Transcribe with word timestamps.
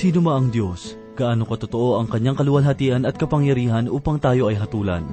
Sino 0.00 0.24
ma 0.24 0.40
ang 0.40 0.48
Diyos? 0.48 0.96
Gaano 1.12 1.44
katotoo 1.44 2.00
ang 2.00 2.08
kanyang 2.08 2.32
kaluwalhatian 2.32 3.04
at 3.04 3.20
kapangyarihan 3.20 3.84
upang 3.84 4.16
tayo 4.16 4.48
ay 4.48 4.56
hatulan? 4.56 5.04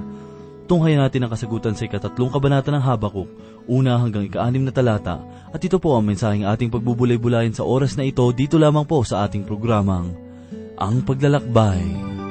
Tunghayan 0.64 1.04
natin 1.04 1.28
ang 1.28 1.30
kasagutan 1.36 1.76
sa 1.76 1.84
ikatatlong 1.84 2.32
kabanata 2.32 2.72
ng 2.72 2.80
Habakuk, 2.80 3.28
una 3.68 4.00
hanggang 4.00 4.24
ikaanim 4.24 4.64
na 4.64 4.72
talata, 4.72 5.20
at 5.52 5.60
ito 5.60 5.76
po 5.76 5.92
ang 5.92 6.08
mensaheng 6.08 6.48
ating 6.48 6.72
pagbubulay-bulayan 6.72 7.52
sa 7.52 7.68
oras 7.68 8.00
na 8.00 8.08
ito 8.08 8.24
dito 8.32 8.56
lamang 8.56 8.88
po 8.88 9.04
sa 9.04 9.28
ating 9.28 9.44
programang, 9.44 10.08
Ang 10.80 11.04
Paglalakbay. 11.04 11.84
Kailan 11.84 12.27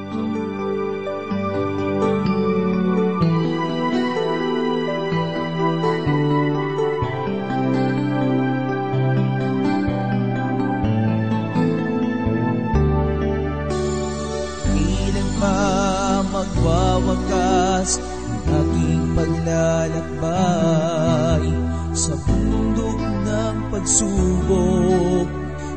pagsubok 23.78 25.30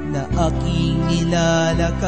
na 0.09 0.25
aking 0.49 0.97
nilalakaran. 1.05 2.01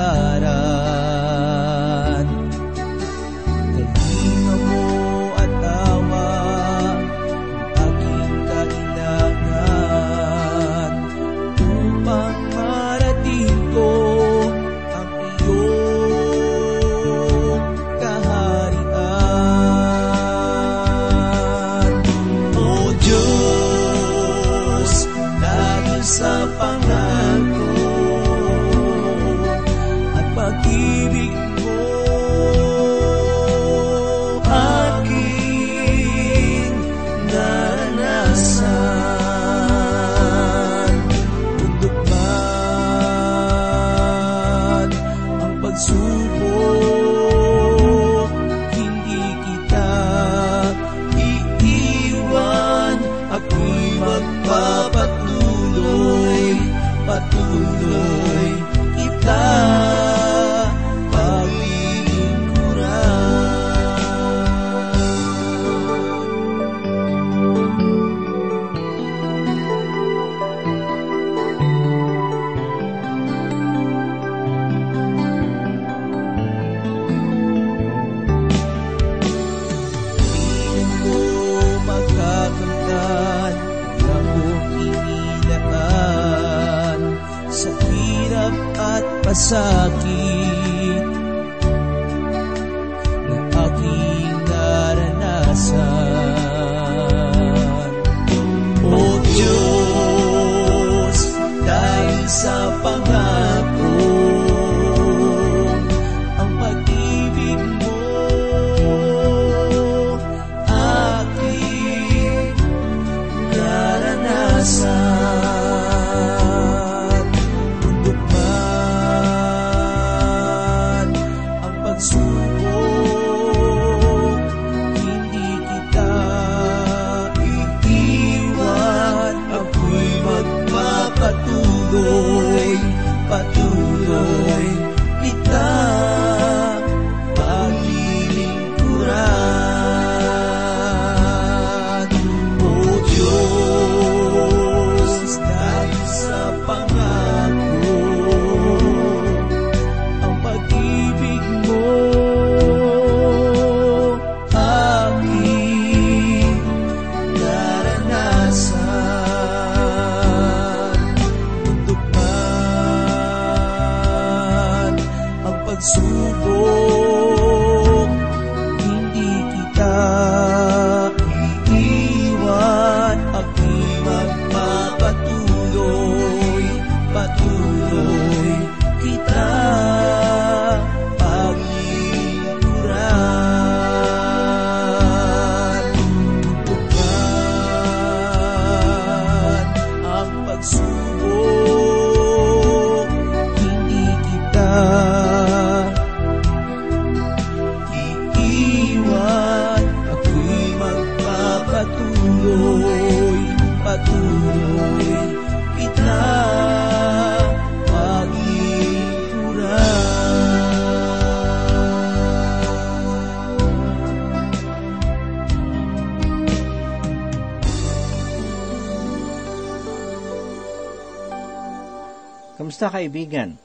Kaibigan? 223.03 223.59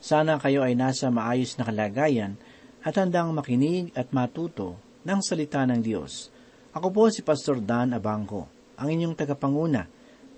Sana 0.00 0.40
kayo 0.40 0.64
ay 0.64 0.72
nasa 0.72 1.12
maayos 1.12 1.60
na 1.60 1.68
kalagayan 1.68 2.40
at 2.80 2.96
handang 2.96 3.36
makinig 3.36 3.92
at 3.92 4.08
matuto 4.16 4.80
ng 5.04 5.20
salita 5.20 5.68
ng 5.68 5.84
Diyos. 5.84 6.32
Ako 6.72 6.88
po 6.88 7.12
si 7.12 7.20
Pastor 7.20 7.60
Dan 7.60 7.92
Abangco, 7.92 8.48
ang 8.80 8.88
inyong 8.88 9.12
tagapanguna. 9.12 9.84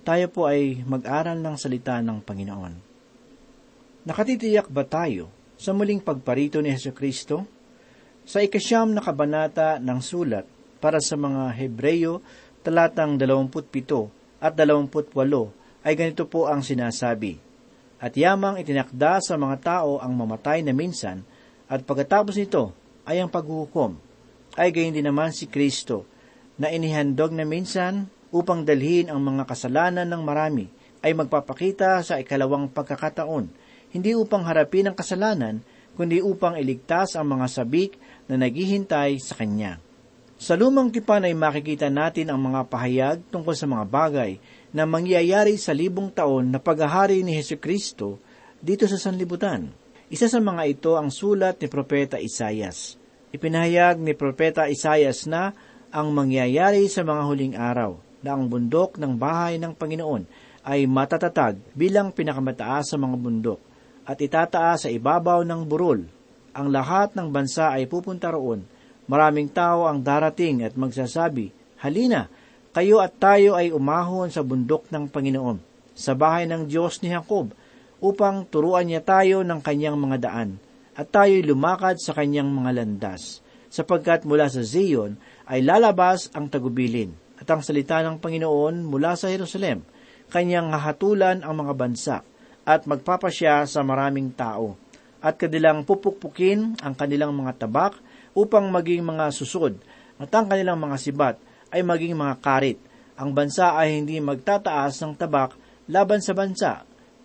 Tayo 0.02 0.26
po 0.32 0.50
ay 0.50 0.82
mag-aral 0.82 1.38
ng 1.38 1.54
salita 1.54 2.02
ng 2.02 2.18
Panginoon. 2.26 2.74
Nakatitiyak 4.10 4.66
ba 4.66 4.82
tayo 4.82 5.30
sa 5.54 5.70
muling 5.70 6.02
pagparito 6.02 6.58
ni 6.58 6.72
Heso 6.72 6.90
Kristo? 6.90 7.46
Sa 8.24 8.40
ikasyam 8.40 8.90
na 8.90 9.04
kabanata 9.04 9.78
ng 9.78 10.00
sulat 10.00 10.48
para 10.80 10.98
sa 10.98 11.14
mga 11.14 11.52
Hebreyo, 11.54 12.24
talatang 12.64 13.20
27 13.20 14.40
at 14.40 14.56
28 14.56 15.84
ay 15.84 15.92
ganito 15.96 16.24
po 16.24 16.48
ang 16.48 16.64
sinasabi, 16.64 17.49
at 18.00 18.16
yamang 18.16 18.56
itinakda 18.56 19.20
sa 19.20 19.36
mga 19.36 19.56
tao 19.60 20.00
ang 20.00 20.16
mamatay 20.16 20.64
na 20.64 20.72
minsan, 20.72 21.20
at 21.68 21.84
pagkatapos 21.84 22.34
nito 22.40 22.72
ay 23.04 23.20
ang 23.20 23.28
paghuhukom. 23.28 24.00
Ay 24.56 24.72
gayon 24.72 24.96
din 24.96 25.06
naman 25.06 25.30
si 25.30 25.46
Kristo, 25.46 26.08
na 26.56 26.72
inihandog 26.72 27.30
na 27.36 27.44
minsan 27.44 28.08
upang 28.32 28.64
dalhin 28.64 29.12
ang 29.12 29.20
mga 29.20 29.46
kasalanan 29.46 30.08
ng 30.08 30.22
marami, 30.24 30.66
ay 31.04 31.12
magpapakita 31.12 32.00
sa 32.00 32.16
ikalawang 32.16 32.72
pagkakataon, 32.72 33.52
hindi 33.92 34.16
upang 34.16 34.48
harapin 34.48 34.88
ang 34.88 34.96
kasalanan, 34.96 35.60
kundi 35.94 36.24
upang 36.24 36.56
iligtas 36.56 37.14
ang 37.18 37.28
mga 37.36 37.46
sabik 37.52 38.00
na 38.24 38.40
naghihintay 38.40 39.20
sa 39.20 39.36
Kanya. 39.36 39.76
Sa 40.40 40.56
lumang 40.56 40.88
tipan 40.88 41.28
ay 41.28 41.36
makikita 41.36 41.92
natin 41.92 42.32
ang 42.32 42.40
mga 42.40 42.64
pahayag 42.64 43.18
tungkol 43.28 43.52
sa 43.52 43.68
mga 43.68 43.84
bagay 43.84 44.40
na 44.70 44.86
mangyayari 44.86 45.58
sa 45.58 45.74
libong 45.74 46.14
taon 46.14 46.54
na 46.54 46.62
paghahari 46.62 47.26
ni 47.26 47.34
Heso 47.34 47.58
Kristo 47.58 48.22
dito 48.62 48.86
sa 48.86 48.98
sanlibutan. 49.00 49.70
Isa 50.10 50.26
sa 50.26 50.42
mga 50.42 50.62
ito 50.66 50.98
ang 50.98 51.10
sulat 51.10 51.62
ni 51.62 51.66
Propeta 51.70 52.18
Isayas. 52.18 52.98
Ipinahayag 53.30 54.02
ni 54.02 54.14
Propeta 54.14 54.66
Isayas 54.66 55.26
na 55.30 55.54
ang 55.90 56.10
mangyayari 56.10 56.86
sa 56.86 57.02
mga 57.02 57.22
huling 57.26 57.54
araw 57.58 57.98
na 58.22 58.34
ang 58.34 58.46
bundok 58.46 58.98
ng 58.98 59.14
bahay 59.14 59.58
ng 59.58 59.74
Panginoon 59.74 60.26
ay 60.66 60.84
matatatag 60.86 61.58
bilang 61.72 62.12
pinakamataas 62.12 62.94
sa 62.94 62.96
mga 62.98 63.16
bundok 63.16 63.60
at 64.06 64.18
itataas 64.18 64.86
sa 64.86 64.90
ibabaw 64.90 65.46
ng 65.46 65.62
burol. 65.66 66.04
Ang 66.50 66.68
lahat 66.74 67.14
ng 67.14 67.30
bansa 67.30 67.70
ay 67.70 67.86
pupunta 67.86 68.34
roon. 68.34 68.66
Maraming 69.06 69.50
tao 69.50 69.86
ang 69.86 70.02
darating 70.02 70.66
at 70.66 70.74
magsasabi, 70.74 71.54
Halina, 71.78 72.26
kayo 72.70 73.02
at 73.02 73.18
tayo 73.18 73.58
ay 73.58 73.74
umahon 73.74 74.30
sa 74.30 74.46
bundok 74.46 74.86
ng 74.94 75.10
Panginoon, 75.10 75.58
sa 75.90 76.14
bahay 76.14 76.46
ng 76.46 76.70
Diyos 76.70 77.02
ni 77.02 77.10
Jacob, 77.10 77.50
upang 77.98 78.46
turuan 78.46 78.86
niya 78.86 79.02
tayo 79.02 79.42
ng 79.42 79.58
kanyang 79.58 79.98
mga 79.98 80.16
daan, 80.22 80.62
at 80.94 81.10
tayo'y 81.10 81.42
lumakad 81.42 81.98
sa 81.98 82.14
kanyang 82.14 82.46
mga 82.46 82.70
landas, 82.78 83.42
sapagkat 83.74 84.22
mula 84.22 84.46
sa 84.46 84.62
Zion 84.62 85.18
ay 85.50 85.66
lalabas 85.66 86.30
ang 86.30 86.46
tagubilin, 86.46 87.10
at 87.42 87.50
ang 87.50 87.58
salita 87.58 87.98
ng 88.06 88.22
Panginoon 88.22 88.86
mula 88.86 89.18
sa 89.18 89.26
Jerusalem, 89.26 89.82
kanyang 90.30 90.70
hahatulan 90.70 91.42
ang 91.42 91.54
mga 91.66 91.74
bansa, 91.74 92.16
at 92.62 92.86
magpapasya 92.86 93.66
sa 93.66 93.82
maraming 93.82 94.30
tao, 94.30 94.78
at 95.18 95.34
kanilang 95.34 95.82
pupukpukin 95.82 96.78
ang 96.86 96.94
kanilang 96.94 97.34
mga 97.34 97.66
tabak 97.66 97.98
upang 98.30 98.70
maging 98.70 99.02
mga 99.02 99.34
susod, 99.34 99.74
at 100.22 100.30
ang 100.30 100.46
kanilang 100.46 100.78
mga 100.78 100.96
sibat 100.96 101.36
ay 101.70 101.80
maging 101.86 102.18
mga 102.18 102.34
karit. 102.42 102.78
Ang 103.16 103.34
bansa 103.34 103.74
ay 103.74 103.98
hindi 103.98 104.18
magtataas 104.18 105.00
ng 105.02 105.14
tabak 105.16 105.54
laban 105.90 106.22
sa 106.22 106.34
bansa 106.34 106.72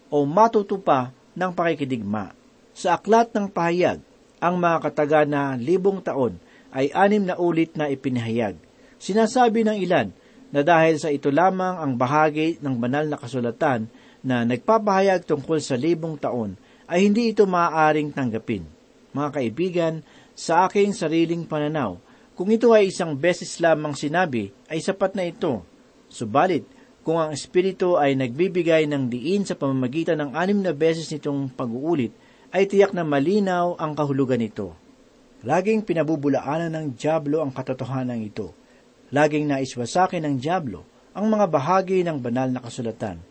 o 0.10 0.26
matutupa 0.26 1.14
ng 1.36 1.52
pakikidigma. 1.52 2.32
Sa 2.76 2.98
aklat 2.98 3.32
ng 3.32 3.52
pahayag, 3.52 4.00
ang 4.40 4.56
mga 4.60 4.78
kataga 4.90 5.22
na 5.24 5.56
libong 5.56 6.04
taon 6.04 6.38
ay 6.76 6.92
anim 6.92 7.24
na 7.24 7.40
ulit 7.40 7.74
na 7.80 7.88
ipinahayag. 7.88 8.60
Sinasabi 9.00 9.64
ng 9.64 9.78
ilan 9.80 10.12
na 10.52 10.62
dahil 10.62 11.00
sa 11.00 11.12
ito 11.12 11.32
lamang 11.32 11.80
ang 11.80 11.96
bahagi 11.96 12.60
ng 12.60 12.76
banal 12.76 13.08
na 13.08 13.20
kasulatan 13.20 13.88
na 14.26 14.42
nagpapahayag 14.44 15.24
tungkol 15.24 15.62
sa 15.62 15.78
libong 15.78 16.18
taon, 16.18 16.58
ay 16.90 17.06
hindi 17.06 17.34
ito 17.34 17.46
maaaring 17.46 18.10
tanggapin. 18.14 18.66
Mga 19.14 19.30
kaibigan, 19.32 19.94
sa 20.36 20.68
aking 20.68 20.92
sariling 20.92 21.46
pananaw, 21.48 21.96
kung 22.36 22.52
ito 22.52 22.76
ay 22.76 22.92
isang 22.92 23.16
beses 23.16 23.58
lamang 23.64 23.96
sinabi, 23.96 24.52
ay 24.68 24.84
sapat 24.84 25.16
na 25.16 25.24
ito. 25.24 25.64
Subalit, 26.12 26.68
kung 27.02 27.18
ang 27.18 27.32
Espiritu 27.32 27.96
ay 27.96 28.14
nagbibigay 28.20 28.86
ng 28.86 29.08
diin 29.08 29.48
sa 29.48 29.56
pamamagitan 29.56 30.20
ng 30.20 30.32
anim 30.36 30.60
na 30.60 30.76
beses 30.76 31.08
nitong 31.10 31.50
pag-uulit, 31.56 32.12
ay 32.52 32.68
tiyak 32.68 32.92
na 32.92 33.08
malinaw 33.08 33.80
ang 33.80 33.96
kahulugan 33.96 34.44
nito. 34.44 34.76
Laging 35.48 35.88
pinabubulaanan 35.88 36.74
ng 36.74 36.86
Diablo 36.98 37.40
ang 37.42 37.56
katotohanan 37.56 38.22
ito. 38.22 38.52
Laging 39.14 39.48
naiswasakin 39.48 40.26
ng 40.26 40.36
Diablo 40.42 40.84
ang 41.16 41.32
mga 41.32 41.46
bahagi 41.48 42.04
ng 42.04 42.20
banal 42.20 42.50
na 42.52 42.60
kasulatan 42.60 43.22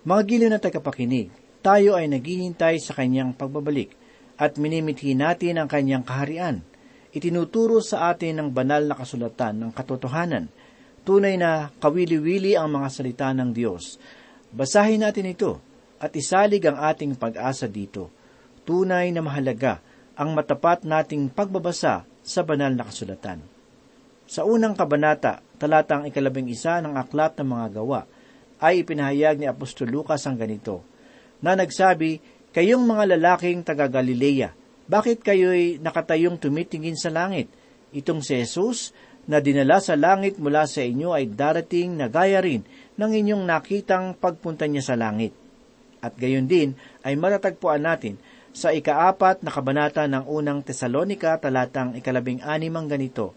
mga 0.00 0.22
giliw 0.24 0.48
na 0.48 0.56
tagapakinig, 0.56 1.28
tayo 1.60 1.92
ay 1.92 2.08
naghihintay 2.08 2.80
sa 2.80 2.96
kanyang 2.96 3.36
pagbabalik 3.36 3.92
at 4.40 4.56
minimithi 4.56 5.12
natin 5.12 5.60
ang 5.60 5.68
kanyang 5.68 6.00
kaharian. 6.00 6.64
Itinuturo 7.10 7.82
sa 7.82 8.14
atin 8.14 8.38
ng 8.38 8.48
banal 8.54 8.86
na 8.86 8.94
kasulatan 8.94 9.58
ng 9.58 9.70
katotohanan. 9.74 10.46
Tunay 11.02 11.34
na 11.34 11.74
kawili-wili 11.82 12.54
ang 12.54 12.70
mga 12.70 12.88
salita 12.92 13.28
ng 13.34 13.50
Diyos. 13.50 13.98
Basahin 14.54 15.02
natin 15.02 15.30
ito 15.30 15.58
at 15.98 16.14
isalig 16.14 16.62
ang 16.70 16.78
ating 16.78 17.18
pag-asa 17.18 17.66
dito. 17.66 18.14
Tunay 18.62 19.10
na 19.10 19.26
mahalaga 19.26 19.82
ang 20.14 20.36
matapat 20.36 20.86
nating 20.86 21.32
pagbabasa 21.34 22.06
sa 22.20 22.40
banal 22.46 22.76
na 22.76 22.86
kasulatan. 22.86 23.42
Sa 24.30 24.46
unang 24.46 24.78
kabanata, 24.78 25.42
talatang 25.58 26.06
ikalabing 26.06 26.46
isa 26.46 26.78
ng 26.78 26.94
aklat 26.94 27.34
ng 27.40 27.48
mga 27.50 27.66
gawa, 27.82 28.06
ay 28.62 28.84
ipinahayag 28.84 29.40
ni 29.40 29.46
Apostol 29.50 29.90
Lucas 29.90 30.22
ang 30.28 30.38
ganito, 30.38 30.84
na 31.42 31.58
nagsabi, 31.58 32.38
Kayong 32.50 32.82
mga 32.82 33.16
lalaking 33.16 33.62
taga 33.62 33.86
Galilea, 33.86 34.59
bakit 34.90 35.22
kayo'y 35.22 35.78
nakatayong 35.78 36.42
tumitingin 36.42 36.98
sa 36.98 37.14
langit? 37.14 37.46
Itong 37.94 38.26
si 38.26 38.34
Jesus 38.42 38.90
na 39.30 39.38
dinala 39.38 39.78
sa 39.78 39.94
langit 39.94 40.42
mula 40.42 40.66
sa 40.66 40.82
inyo 40.82 41.14
ay 41.14 41.30
darating 41.30 41.94
na 41.94 42.10
gaya 42.10 42.42
rin 42.42 42.66
ng 42.98 43.12
inyong 43.14 43.46
nakitang 43.46 44.18
pagpunta 44.18 44.66
niya 44.66 44.82
sa 44.82 44.98
langit. 44.98 45.30
At 46.02 46.18
gayon 46.18 46.50
din 46.50 46.74
ay 47.06 47.14
matatagpuan 47.14 47.86
natin 47.86 48.18
sa 48.50 48.74
ikaapat 48.74 49.46
na 49.46 49.54
kabanata 49.54 50.10
ng 50.10 50.26
unang 50.26 50.66
Tesalonika 50.66 51.38
talatang 51.38 51.94
ikalabing 51.94 52.42
anim 52.42 52.74
ang 52.74 52.90
ganito, 52.90 53.30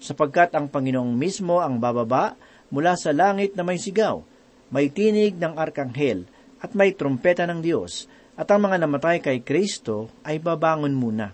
sapagkat 0.00 0.56
ang 0.56 0.72
Panginoong 0.72 1.12
mismo 1.12 1.60
ang 1.60 1.76
bababa 1.76 2.40
mula 2.72 2.96
sa 2.96 3.12
langit 3.12 3.52
na 3.52 3.68
may 3.68 3.76
sigaw, 3.76 4.24
may 4.72 4.88
tinig 4.88 5.36
ng 5.36 5.60
arkanghel 5.60 6.24
at 6.64 6.72
may 6.72 6.96
trumpeta 6.96 7.44
ng 7.44 7.60
Diyos, 7.60 8.08
at 8.36 8.46
ang 8.52 8.68
mga 8.68 8.84
namatay 8.84 9.24
kay 9.24 9.40
Kristo 9.40 10.12
ay 10.20 10.36
babangon 10.36 10.92
muna. 10.92 11.32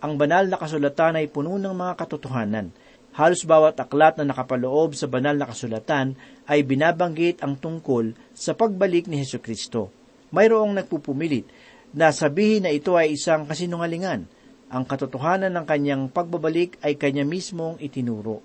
Ang 0.00 0.16
banal 0.16 0.48
na 0.48 0.56
kasulatan 0.56 1.20
ay 1.20 1.28
puno 1.28 1.60
ng 1.60 1.76
mga 1.76 1.92
katotohanan. 2.00 2.72
Halos 3.12 3.44
bawat 3.44 3.76
aklat 3.76 4.16
na 4.16 4.32
nakapaloob 4.32 4.96
sa 4.96 5.04
banal 5.04 5.36
na 5.36 5.44
kasulatan 5.44 6.16
ay 6.48 6.64
binabanggit 6.64 7.44
ang 7.44 7.60
tungkol 7.60 8.16
sa 8.32 8.56
pagbalik 8.56 9.04
ni 9.04 9.20
Heso 9.20 9.36
Kristo. 9.36 9.92
Mayroong 10.32 10.72
nagpupumilit 10.72 11.44
na 11.92 12.08
sabihin 12.14 12.64
na 12.64 12.72
ito 12.72 12.96
ay 12.96 13.20
isang 13.20 13.44
kasinungalingan. 13.44 14.24
Ang 14.70 14.84
katotohanan 14.86 15.52
ng 15.52 15.66
kanyang 15.66 16.02
pagbabalik 16.08 16.80
ay 16.80 16.96
kanya 16.96 17.26
mismong 17.26 17.76
itinuro. 17.82 18.40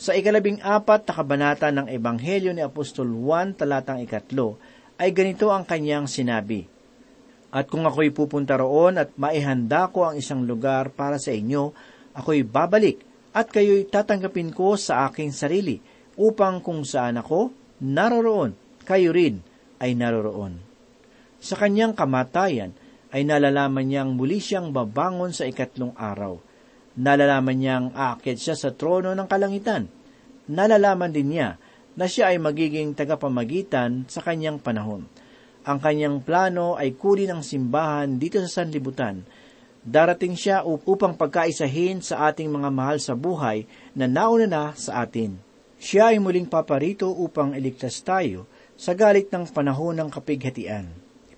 Sa 0.00 0.16
ikalabing 0.16 0.64
apat 0.64 1.04
na 1.04 1.12
kabanata 1.12 1.68
ng 1.68 1.92
Ebanghelyo 1.92 2.56
ni 2.56 2.64
Apostol 2.64 3.12
Juan 3.12 3.52
talatang 3.52 4.00
ikatlo, 4.00 4.56
ay 4.96 5.12
ganito 5.12 5.52
ang 5.52 5.68
kanyang 5.68 6.08
sinabi, 6.08 6.64
At 7.50 7.66
kung 7.66 7.82
ako'y 7.82 8.14
pupunta 8.14 8.54
roon 8.58 8.98
at 8.98 9.14
maihanda 9.18 9.90
ko 9.90 10.06
ang 10.06 10.14
isang 10.18 10.46
lugar 10.46 10.94
para 10.94 11.18
sa 11.18 11.34
inyo, 11.34 11.74
ako'y 12.14 12.46
babalik 12.46 13.02
at 13.34 13.50
kayo'y 13.50 13.90
tatanggapin 13.90 14.54
ko 14.54 14.78
sa 14.78 15.10
aking 15.10 15.34
sarili, 15.34 15.82
upang 16.18 16.62
kung 16.62 16.86
saan 16.86 17.18
ako, 17.18 17.50
naroroon, 17.82 18.54
kayo 18.86 19.10
rin 19.10 19.42
ay 19.82 19.94
naroroon. 19.94 20.58
Sa 21.42 21.58
kanyang 21.58 21.94
kamatayan, 21.94 22.74
ay 23.10 23.26
nalalaman 23.26 23.90
niyang 23.90 24.14
muli 24.14 24.38
siyang 24.38 24.70
babangon 24.70 25.34
sa 25.34 25.46
ikatlong 25.46 25.94
araw– 25.98 26.38
Nalalaman 26.98 27.56
niyang 27.56 27.86
aakyat 27.94 28.36
siya 28.36 28.56
sa 28.58 28.74
trono 28.74 29.14
ng 29.14 29.28
kalangitan. 29.30 29.86
Nalalaman 30.50 31.14
din 31.14 31.32
niya 31.32 31.54
na 31.94 32.10
siya 32.10 32.34
ay 32.34 32.42
magiging 32.42 32.92
tagapamagitan 32.98 34.10
sa 34.10 34.20
kanyang 34.20 34.58
panahon. 34.58 35.06
Ang 35.64 35.78
kanyang 35.80 36.24
plano 36.24 36.76
ay 36.76 36.96
kunin 36.96 37.32
ang 37.32 37.42
simbahan 37.44 38.16
dito 38.16 38.40
sa 38.44 38.62
sanlibutan. 38.62 39.24
Darating 39.80 40.36
siya 40.36 40.64
upang 40.64 41.16
pagkaisahin 41.16 42.04
sa 42.04 42.28
ating 42.32 42.48
mga 42.52 42.68
mahal 42.68 43.00
sa 43.00 43.16
buhay 43.16 43.64
na 43.96 44.04
nauna 44.08 44.48
na 44.48 44.64
sa 44.76 45.04
atin. 45.04 45.36
Siya 45.80 46.12
ay 46.12 46.20
muling 46.20 46.48
paparito 46.48 47.08
upang 47.08 47.56
iligtas 47.56 48.00
tayo 48.04 48.44
sa 48.76 48.92
galit 48.92 49.32
ng 49.32 49.48
panahon 49.48 49.96
ng 49.96 50.08
kapighatian. 50.12 50.88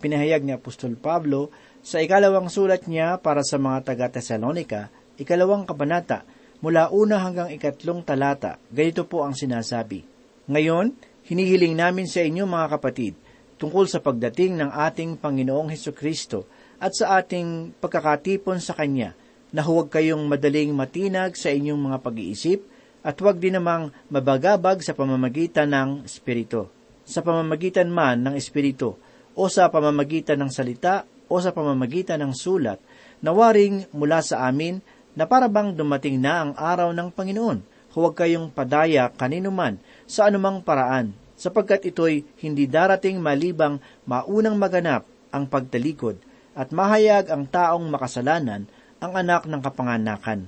Pinahayag 0.03 0.43
ni 0.43 0.51
Apostol 0.51 0.99
Pablo 0.99 1.55
sa 1.83 2.03
ikalawang 2.03 2.51
sulat 2.51 2.91
niya 2.91 3.23
para 3.23 3.47
sa 3.47 3.59
mga 3.59 3.87
taga-Tesalonika 3.87 4.91
ikalawang 5.23 5.63
kabanata, 5.63 6.27
mula 6.63 6.91
una 6.91 7.23
hanggang 7.23 7.51
ikatlong 7.51 8.03
talata, 8.07 8.59
ganito 8.71 9.07
po 9.07 9.27
ang 9.27 9.35
sinasabi. 9.35 10.07
Ngayon, 10.51 10.95
hinihiling 11.27 11.79
namin 11.79 12.07
sa 12.11 12.23
inyo 12.23 12.47
mga 12.47 12.79
kapatid, 12.79 13.15
tungkol 13.63 13.87
sa 13.87 14.03
pagdating 14.03 14.59
ng 14.59 14.71
ating 14.75 15.23
Panginoong 15.23 15.71
Heso 15.71 15.95
Kristo 15.95 16.51
at 16.83 16.99
sa 16.99 17.23
ating 17.23 17.79
pagkakatipon 17.79 18.59
sa 18.59 18.75
Kanya, 18.75 19.15
na 19.55 19.63
huwag 19.63 19.87
kayong 19.93 20.27
madaling 20.27 20.75
matinag 20.75 21.39
sa 21.39 21.55
inyong 21.55 21.79
mga 21.79 21.99
pag-iisip 22.03 22.67
at 23.07 23.15
huwag 23.23 23.39
din 23.39 23.55
namang 23.55 23.95
mabagabag 24.11 24.83
sa 24.83 24.97
pamamagitan 24.97 25.71
ng 25.71 26.09
Espiritu. 26.09 26.67
Sa 27.07 27.23
pamamagitan 27.23 27.87
man 27.87 28.27
ng 28.27 28.35
Espiritu, 28.35 28.99
o 29.33 29.47
sa 29.47 29.69
pamamagitan 29.69 30.41
ng 30.43 30.51
salita 30.51 31.07
o 31.29 31.39
sa 31.41 31.55
pamamagitan 31.55 32.21
ng 32.21 32.33
sulat, 32.35 32.83
nawaring 33.23 33.87
mula 33.95 34.21
sa 34.21 34.45
amin 34.49 34.83
na 35.13 35.25
parabang 35.29 35.73
dumating 35.73 36.19
na 36.21 36.49
ang 36.49 36.53
araw 36.57 36.91
ng 36.91 37.09
Panginoon. 37.13 37.63
Huwag 37.93 38.17
kayong 38.17 38.49
padaya 38.51 39.13
kanino 39.13 39.53
man 39.53 39.77
sa 40.09 40.29
anumang 40.33 40.65
paraan, 40.65 41.13
sapagkat 41.43 41.83
ito'y 41.91 42.23
hindi 42.39 42.71
darating 42.71 43.19
malibang 43.19 43.83
maunang 44.07 44.55
maganap 44.55 45.03
ang 45.35 45.51
pagtalikod 45.51 46.23
at 46.55 46.71
mahayag 46.71 47.27
ang 47.35 47.51
taong 47.51 47.91
makasalanan 47.91 48.71
ang 49.03 49.13
anak 49.19 49.51
ng 49.51 49.59
kapanganakan. 49.59 50.47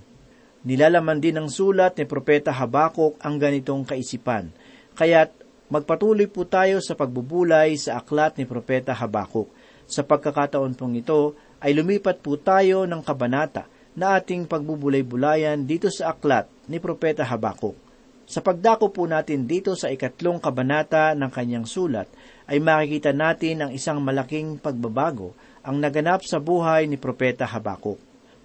Nilalaman 0.62 1.18
din 1.18 1.34
ng 1.34 1.50
sulat 1.50 1.98
ni 1.98 2.06
Propeta 2.06 2.54
Habakuk 2.54 3.18
ang 3.18 3.42
ganitong 3.42 3.82
kaisipan, 3.82 4.54
kaya't 4.94 5.34
magpatuloy 5.66 6.30
po 6.30 6.46
tayo 6.46 6.78
sa 6.78 6.94
pagbubulay 6.94 7.74
sa 7.74 7.98
aklat 7.98 8.38
ni 8.38 8.46
Propeta 8.46 8.94
Habakuk. 8.94 9.50
Sa 9.90 10.06
pagkakataon 10.06 10.78
pong 10.78 11.02
ito 11.02 11.34
ay 11.58 11.74
lumipat 11.74 12.22
po 12.22 12.38
tayo 12.38 12.86
ng 12.86 13.02
kabanata 13.02 13.66
na 13.98 14.16
ating 14.16 14.46
pagbubulay-bulayan 14.48 15.66
dito 15.66 15.90
sa 15.90 16.14
aklat 16.14 16.48
ni 16.70 16.80
Propeta 16.80 17.26
Habakuk. 17.26 17.83
Sa 18.24 18.40
pagdako 18.40 18.88
po 18.88 19.04
natin 19.04 19.44
dito 19.44 19.76
sa 19.76 19.92
ikatlong 19.92 20.40
kabanata 20.40 21.12
ng 21.12 21.28
kanyang 21.28 21.68
sulat, 21.68 22.08
ay 22.48 22.56
makikita 22.56 23.12
natin 23.12 23.64
ang 23.64 23.70
isang 23.72 24.00
malaking 24.00 24.56
pagbabago 24.56 25.36
ang 25.64 25.80
naganap 25.80 26.24
sa 26.24 26.40
buhay 26.40 26.84
ni 26.88 27.00
Propeta 27.00 27.48
Habakuk. 27.48 27.96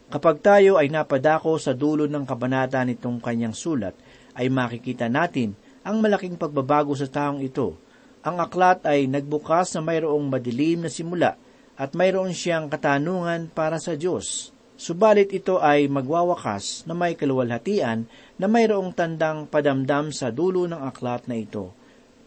Kapag 0.10 0.42
tayo 0.42 0.80
ay 0.80 0.88
napadako 0.90 1.60
sa 1.62 1.76
dulo 1.76 2.08
ng 2.08 2.26
kabanata 2.28 2.82
nitong 2.82 3.20
kanyang 3.20 3.56
sulat, 3.56 3.96
ay 4.36 4.48
makikita 4.48 5.12
natin 5.12 5.56
ang 5.84 6.00
malaking 6.00 6.36
pagbabago 6.40 6.96
sa 6.96 7.08
taong 7.08 7.44
ito. 7.44 7.76
Ang 8.24 8.40
aklat 8.44 8.84
ay 8.84 9.08
nagbukas 9.08 9.76
na 9.76 9.82
mayroong 9.84 10.28
madilim 10.28 10.84
na 10.84 10.92
simula 10.92 11.40
at 11.80 11.96
mayroon 11.96 12.36
siyang 12.36 12.68
katanungan 12.68 13.48
para 13.48 13.80
sa 13.80 13.96
Diyos. 13.96 14.52
Subalit 14.80 15.28
ito 15.36 15.60
ay 15.60 15.92
magwawakas 15.92 16.88
na 16.88 16.96
may 16.96 17.20
kaluwalhatian 17.20 18.08
na 18.40 18.48
mayroong 18.48 18.96
tandang 18.96 19.44
padamdam 19.44 20.16
sa 20.16 20.32
dulo 20.32 20.64
ng 20.72 20.80
aklat 20.80 21.28
na 21.28 21.36
ito. 21.36 21.76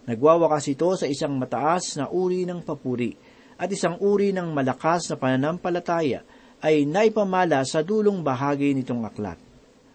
Nagwawakas 0.05 0.69
ito 0.69 0.93
sa 0.93 1.09
isang 1.09 1.33
mataas 1.41 1.97
na 1.97 2.13
uri 2.13 2.45
ng 2.45 2.61
papuri 2.61 3.17
at 3.57 3.73
isang 3.73 3.97
uri 4.05 4.37
ng 4.37 4.53
malakas 4.53 5.09
na 5.09 5.17
pananampalataya 5.17 6.29
ay 6.61 6.85
naipamala 6.85 7.65
sa 7.65 7.81
dulong 7.81 8.21
bahagi 8.21 8.77
nitong 8.77 9.09
aklat. 9.09 9.41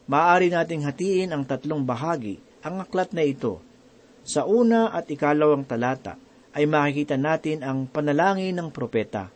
Maaari 0.10 0.50
nating 0.50 0.82
hatiin 0.82 1.38
ang 1.38 1.46
tatlong 1.46 1.86
bahagi, 1.86 2.42
ang 2.66 2.82
aklat 2.82 3.14
na 3.14 3.22
ito. 3.22 3.62
Sa 4.26 4.50
una 4.50 4.90
at 4.98 5.06
ikalawang 5.06 5.62
talata 5.62 6.18
ay 6.58 6.66
makikita 6.66 7.22
natin 7.22 7.62
ang 7.62 7.86
panalangin 7.86 8.58
ng 8.58 8.74
propeta. 8.74 9.30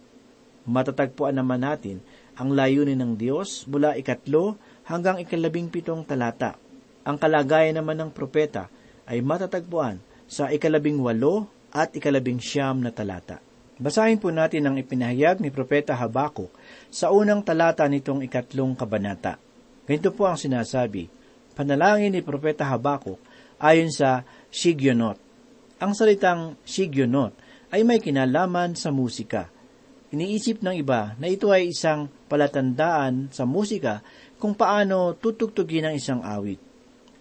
Matatagpuan 0.65 1.37
naman 1.37 1.61
natin 1.61 2.01
ang 2.37 2.55
layunin 2.55 2.99
ng 2.99 3.13
Diyos 3.19 3.67
mula 3.67 3.95
ikatlo 3.99 4.55
hanggang 4.87 5.19
ikalabing 5.19 5.71
pitong 5.71 6.07
talata. 6.07 6.55
Ang 7.03 7.17
kalagayan 7.17 7.81
naman 7.81 7.97
ng 7.97 8.11
propeta 8.13 8.69
ay 9.09 9.19
matatagpuan 9.25 9.99
sa 10.29 10.47
ikalabing 10.47 11.01
walo 11.01 11.49
at 11.71 11.91
ikalabing 11.95 12.39
siyam 12.39 12.79
na 12.79 12.91
talata. 12.91 13.41
Basahin 13.81 14.21
po 14.21 14.29
natin 14.29 14.69
ang 14.69 14.77
ipinahayag 14.77 15.41
ni 15.41 15.49
Propeta 15.49 15.97
Habakuk 15.97 16.53
sa 16.93 17.09
unang 17.09 17.41
talata 17.41 17.81
nitong 17.89 18.21
ikatlong 18.21 18.77
kabanata. 18.77 19.41
Ganito 19.89 20.13
po 20.13 20.29
ang 20.29 20.37
sinasabi, 20.37 21.09
Panalangin 21.57 22.13
ni 22.13 22.21
Propeta 22.21 22.69
Habakuk 22.69 23.17
ayon 23.57 23.89
sa 23.89 24.21
Shigionot. 24.53 25.17
Ang 25.81 25.97
salitang 25.97 26.61
Shigionot 26.61 27.33
ay 27.73 27.81
may 27.81 27.97
kinalaman 27.97 28.77
sa 28.77 28.93
musika. 28.93 29.49
Iniisip 30.11 30.59
ng 30.59 30.75
iba 30.75 31.15
na 31.15 31.31
ito 31.31 31.55
ay 31.55 31.71
isang 31.71 32.11
palatandaan 32.27 33.31
sa 33.31 33.47
musika 33.47 34.03
kung 34.43 34.51
paano 34.51 35.15
tutugtugin 35.15 35.87
ang 35.87 35.95
isang 35.95 36.19
awit. 36.19 36.59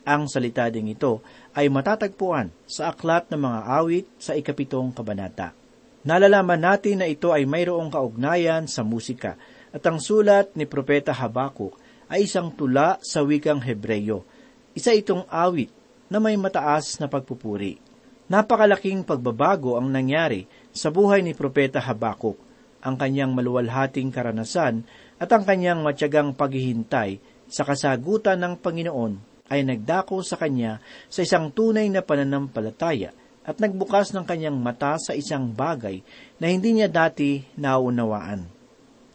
Ang 0.02 0.26
salita 0.26 0.66
ding 0.74 0.90
ito 0.90 1.22
ay 1.54 1.70
matatagpuan 1.70 2.50
sa 2.66 2.90
aklat 2.90 3.30
ng 3.30 3.38
mga 3.38 3.60
awit 3.78 4.06
sa 4.18 4.34
ikapitong 4.34 4.90
kabanata. 4.90 5.54
Nalalaman 6.02 6.58
natin 6.58 6.98
na 6.98 7.06
ito 7.06 7.30
ay 7.30 7.46
mayroong 7.46 7.94
kaugnayan 7.94 8.66
sa 8.66 8.82
musika 8.82 9.38
at 9.70 9.86
ang 9.86 10.02
sulat 10.02 10.50
ni 10.58 10.66
Propeta 10.66 11.14
Habakuk 11.14 11.78
ay 12.10 12.26
isang 12.26 12.50
tula 12.50 12.98
sa 13.06 13.22
wikang 13.22 13.62
Hebreyo. 13.62 14.26
Isa 14.74 14.90
itong 14.90 15.30
awit 15.30 15.70
na 16.10 16.18
may 16.18 16.34
mataas 16.34 16.98
na 16.98 17.06
pagpupuri. 17.06 17.78
Napakalaking 18.26 19.06
pagbabago 19.06 19.78
ang 19.78 19.86
nangyari 19.86 20.50
sa 20.74 20.90
buhay 20.90 21.22
ni 21.22 21.38
Propeta 21.38 21.78
Habakuk, 21.78 22.49
ang 22.80 22.96
kanyang 22.96 23.36
maluwalhating 23.36 24.08
karanasan 24.08 24.84
at 25.20 25.28
ang 25.32 25.44
kanyang 25.44 25.84
matyagang 25.84 26.32
paghihintay 26.32 27.20
sa 27.50 27.62
kasagutan 27.66 28.40
ng 28.40 28.54
Panginoon 28.60 29.20
ay 29.50 29.66
nagdako 29.66 30.22
sa 30.22 30.38
kanya 30.38 30.78
sa 31.10 31.26
isang 31.26 31.50
tunay 31.50 31.90
na 31.90 32.00
pananampalataya 32.00 33.10
at 33.42 33.58
nagbukas 33.58 34.14
ng 34.14 34.24
kanyang 34.24 34.56
mata 34.56 34.94
sa 34.96 35.12
isang 35.12 35.50
bagay 35.50 36.00
na 36.38 36.46
hindi 36.48 36.76
niya 36.76 36.86
dati 36.86 37.42
naunawaan. 37.58 38.46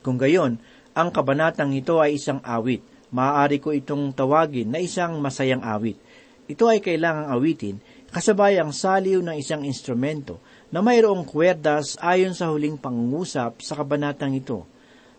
Kung 0.03 0.19
gayon, 0.19 0.59
ang 0.91 1.09
kabanatang 1.09 1.71
ito 1.71 1.97
ay 2.03 2.19
isang 2.19 2.43
awit. 2.43 2.83
Maaari 3.15 3.63
ko 3.63 3.71
itong 3.71 4.11
tawagin 4.11 4.75
na 4.75 4.83
isang 4.83 5.23
masayang 5.23 5.63
awit. 5.63 5.95
Ito 6.45 6.67
ay 6.69 6.83
kailangang 6.83 7.31
awitin 7.31 7.75
kasabay 8.13 8.61
ang 8.61 8.69
saliw 8.69 9.19
ng 9.19 9.35
isang 9.35 9.65
instrumento 9.65 10.39
na 10.73 10.81
mayroong 10.81 11.25
kwerdas 11.25 11.97
ayon 12.01 12.33
sa 12.33 12.49
huling 12.49 12.77
pangungusap 12.77 13.61
sa 13.61 13.73
kabanatang 13.77 14.33
ito. 14.33 14.65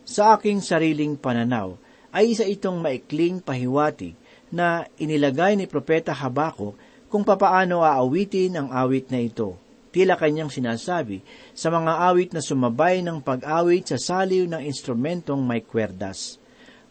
Sa 0.07 0.35
aking 0.39 0.63
sariling 0.63 1.19
pananaw, 1.19 1.75
ay 2.11 2.31
isa 2.31 2.47
itong 2.47 2.79
maikling 2.79 3.43
pahiwatig 3.43 4.15
na 4.47 4.87
inilagay 4.95 5.59
ni 5.59 5.67
Propeta 5.67 6.15
Habakuk 6.15 6.79
kung 7.11 7.23
papaano 7.23 7.83
aawitin 7.83 8.55
ang 8.55 8.67
awit 8.71 9.11
na 9.11 9.19
ito. 9.19 9.59
Tila 9.91 10.19
kanyang 10.19 10.51
sinasabi 10.51 11.23
sa 11.55 11.71
mga 11.71 12.11
awit 12.11 12.29
na 12.35 12.43
sumabay 12.43 12.99
ng 13.03 13.23
pag-awit 13.23 13.87
sa 13.91 13.97
saliw 13.97 14.45
ng 14.45 14.61
instrumentong 14.67 15.39
may 15.41 15.63
kwerdas. 15.63 16.37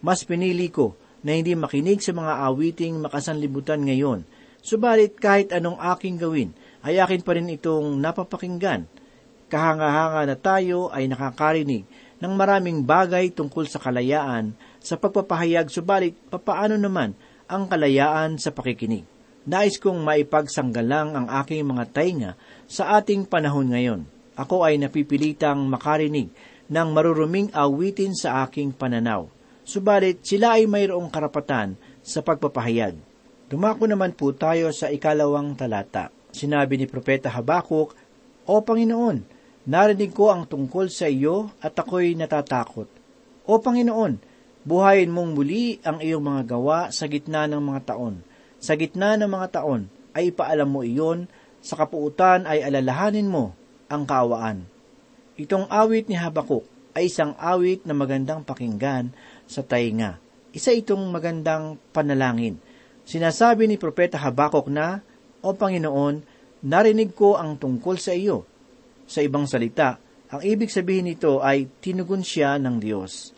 Mas 0.00 0.24
pinili 0.24 0.72
ko 0.72 0.96
na 1.20 1.36
hindi 1.36 1.52
makinig 1.56 2.00
sa 2.00 2.12
mga 2.16 2.44
awiting 2.48 3.00
makasanlibutan 3.00 3.84
ngayon, 3.84 4.24
subalit 4.64 5.16
kahit 5.16 5.52
anong 5.52 5.78
aking 5.96 6.16
gawin, 6.20 6.50
ay 6.86 7.02
akin 7.02 7.26
pa 7.26 7.34
rin 7.34 7.50
itong 7.50 7.98
napapakinggan. 7.98 8.86
Kahanga-hanga 9.50 10.22
na 10.22 10.36
tayo 10.38 10.86
ay 10.94 11.10
nakakarinig 11.10 11.82
ng 12.22 12.32
maraming 12.38 12.86
bagay 12.86 13.34
tungkol 13.34 13.66
sa 13.66 13.82
kalayaan 13.82 14.54
sa 14.78 14.94
pagpapahayag, 14.94 15.66
subalit 15.66 16.14
papaano 16.30 16.78
naman 16.78 17.18
ang 17.50 17.66
kalayaan 17.66 18.38
sa 18.38 18.54
pakikinig? 18.54 19.02
Nais 19.46 19.78
kong 19.82 20.02
maipagsanggalang 20.02 21.14
ang 21.14 21.26
aking 21.42 21.66
mga 21.66 21.84
tainga 21.90 22.30
sa 22.70 22.98
ating 22.98 23.26
panahon 23.26 23.70
ngayon. 23.70 24.02
Ako 24.38 24.62
ay 24.66 24.78
napipilitang 24.78 25.66
makarinig 25.66 26.30
ng 26.66 26.88
maruruming 26.90 27.50
awitin 27.54 28.14
sa 28.14 28.46
aking 28.46 28.74
pananaw. 28.74 29.30
Subalit 29.66 30.22
sila 30.22 30.58
ay 30.58 30.70
mayroong 30.70 31.10
karapatan 31.10 31.74
sa 32.02 32.22
pagpapahayag. 32.22 32.94
Dumako 33.46 33.86
naman 33.86 34.14
po 34.14 34.34
tayo 34.34 34.70
sa 34.74 34.90
ikalawang 34.90 35.54
talata. 35.54 36.15
Sinabi 36.36 36.76
ni 36.76 36.84
Propeta 36.84 37.32
Habakuk, 37.32 37.96
O 38.44 38.60
Panginoon, 38.60 39.24
narinig 39.64 40.12
ko 40.12 40.28
ang 40.28 40.44
tungkol 40.44 40.92
sa 40.92 41.08
iyo 41.08 41.48
at 41.64 41.72
ako'y 41.72 42.12
natatakot. 42.12 42.86
O 43.48 43.52
Panginoon, 43.56 44.20
buhayin 44.68 45.08
mong 45.08 45.32
muli 45.32 45.80
ang 45.80 46.04
iyong 46.04 46.20
mga 46.20 46.42
gawa 46.52 46.92
sa 46.92 47.08
gitna 47.08 47.48
ng 47.48 47.64
mga 47.64 47.96
taon 47.96 48.20
sa 48.56 48.74
gitna 48.74 49.20
ng 49.20 49.28
mga 49.28 49.60
taon 49.60 49.88
ay 50.16 50.32
ipaalam 50.32 50.68
mo 50.68 50.80
iyon, 50.80 51.28
sa 51.60 51.76
kapuutan 51.76 52.46
ay 52.46 52.62
alalahanin 52.62 53.28
mo 53.28 53.52
ang 53.90 54.06
kaawaan. 54.06 54.64
Itong 55.36 55.68
awit 55.68 56.08
ni 56.08 56.16
Habakuk 56.16 56.64
ay 56.96 57.10
isang 57.10 57.36
awit 57.36 57.84
na 57.84 57.92
magandang 57.92 58.46
pakinggan 58.46 59.12
sa 59.44 59.60
tainga. 59.60 60.16
Isa 60.56 60.72
itong 60.72 61.10
magandang 61.12 61.76
panalangin. 61.92 62.56
Sinasabi 63.04 63.68
ni 63.68 63.76
Propeta 63.76 64.16
Habakuk 64.16 64.72
na, 64.72 65.04
O 65.46 65.54
Panginoon, 65.54 66.26
narinig 66.66 67.14
ko 67.14 67.38
ang 67.38 67.54
tungkol 67.54 68.02
sa 68.02 68.10
iyo. 68.10 68.42
Sa 69.06 69.22
ibang 69.22 69.46
salita, 69.46 70.02
ang 70.26 70.42
ibig 70.42 70.74
sabihin 70.74 71.06
nito 71.06 71.38
ay 71.38 71.70
tinugon 71.78 72.26
siya 72.26 72.58
ng 72.58 72.82
Diyos. 72.82 73.30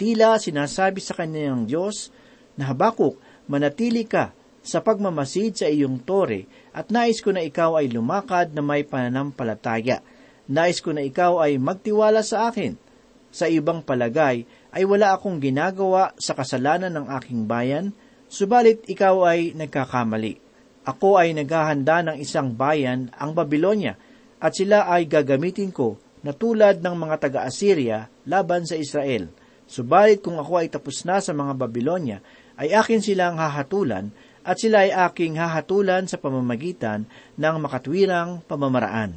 Tila 0.00 0.40
sinasabi 0.40 1.04
sa 1.04 1.12
kanya 1.12 1.52
ng 1.52 1.68
Diyos 1.68 2.08
na 2.56 2.72
Habakuk, 2.72 3.20
manatili 3.52 4.08
ka 4.08 4.32
sa 4.64 4.80
pagmamasid 4.80 5.60
sa 5.60 5.68
iyong 5.68 6.00
tore 6.00 6.48
at 6.72 6.88
nais 6.88 7.20
ko 7.20 7.36
na 7.36 7.44
ikaw 7.44 7.76
ay 7.76 7.92
lumakad 7.92 8.56
na 8.56 8.64
may 8.64 8.88
pananampalataya. 8.88 10.00
Nais 10.48 10.80
ko 10.80 10.96
na 10.96 11.04
ikaw 11.04 11.44
ay 11.44 11.60
magtiwala 11.60 12.24
sa 12.24 12.48
akin. 12.48 12.80
Sa 13.28 13.44
ibang 13.44 13.84
palagay 13.84 14.48
ay 14.72 14.82
wala 14.88 15.12
akong 15.12 15.36
ginagawa 15.36 16.16
sa 16.16 16.32
kasalanan 16.32 16.96
ng 16.96 17.06
aking 17.20 17.44
bayan, 17.44 17.92
subalit 18.32 18.80
ikaw 18.88 19.28
ay 19.28 19.52
nagkakamali. 19.52 20.43
Ako 20.84 21.16
ay 21.16 21.32
naghahanda 21.32 22.04
ng 22.04 22.16
isang 22.20 22.52
bayan, 22.52 23.08
ang 23.16 23.32
Babylonia, 23.32 23.96
at 24.36 24.52
sila 24.52 24.84
ay 24.84 25.08
gagamitin 25.08 25.72
ko 25.72 25.96
na 26.20 26.36
tulad 26.36 26.84
ng 26.84 26.94
mga 26.96 27.16
taga-Assyria 27.24 28.12
laban 28.28 28.68
sa 28.68 28.76
Israel. 28.76 29.32
Subalit 29.64 30.20
kung 30.20 30.36
ako 30.36 30.60
ay 30.60 30.68
tapos 30.68 31.00
na 31.08 31.24
sa 31.24 31.32
mga 31.32 31.56
Babylonia, 31.56 32.20
ay 32.60 32.76
akin 32.76 33.00
silang 33.00 33.40
hahatulan 33.40 34.12
at 34.44 34.60
sila 34.60 34.84
ay 34.84 34.92
aking 34.92 35.40
hahatulan 35.40 36.04
sa 36.04 36.20
pamamagitan 36.20 37.08
ng 37.40 37.56
makatwirang 37.64 38.44
pamamaraan. 38.44 39.16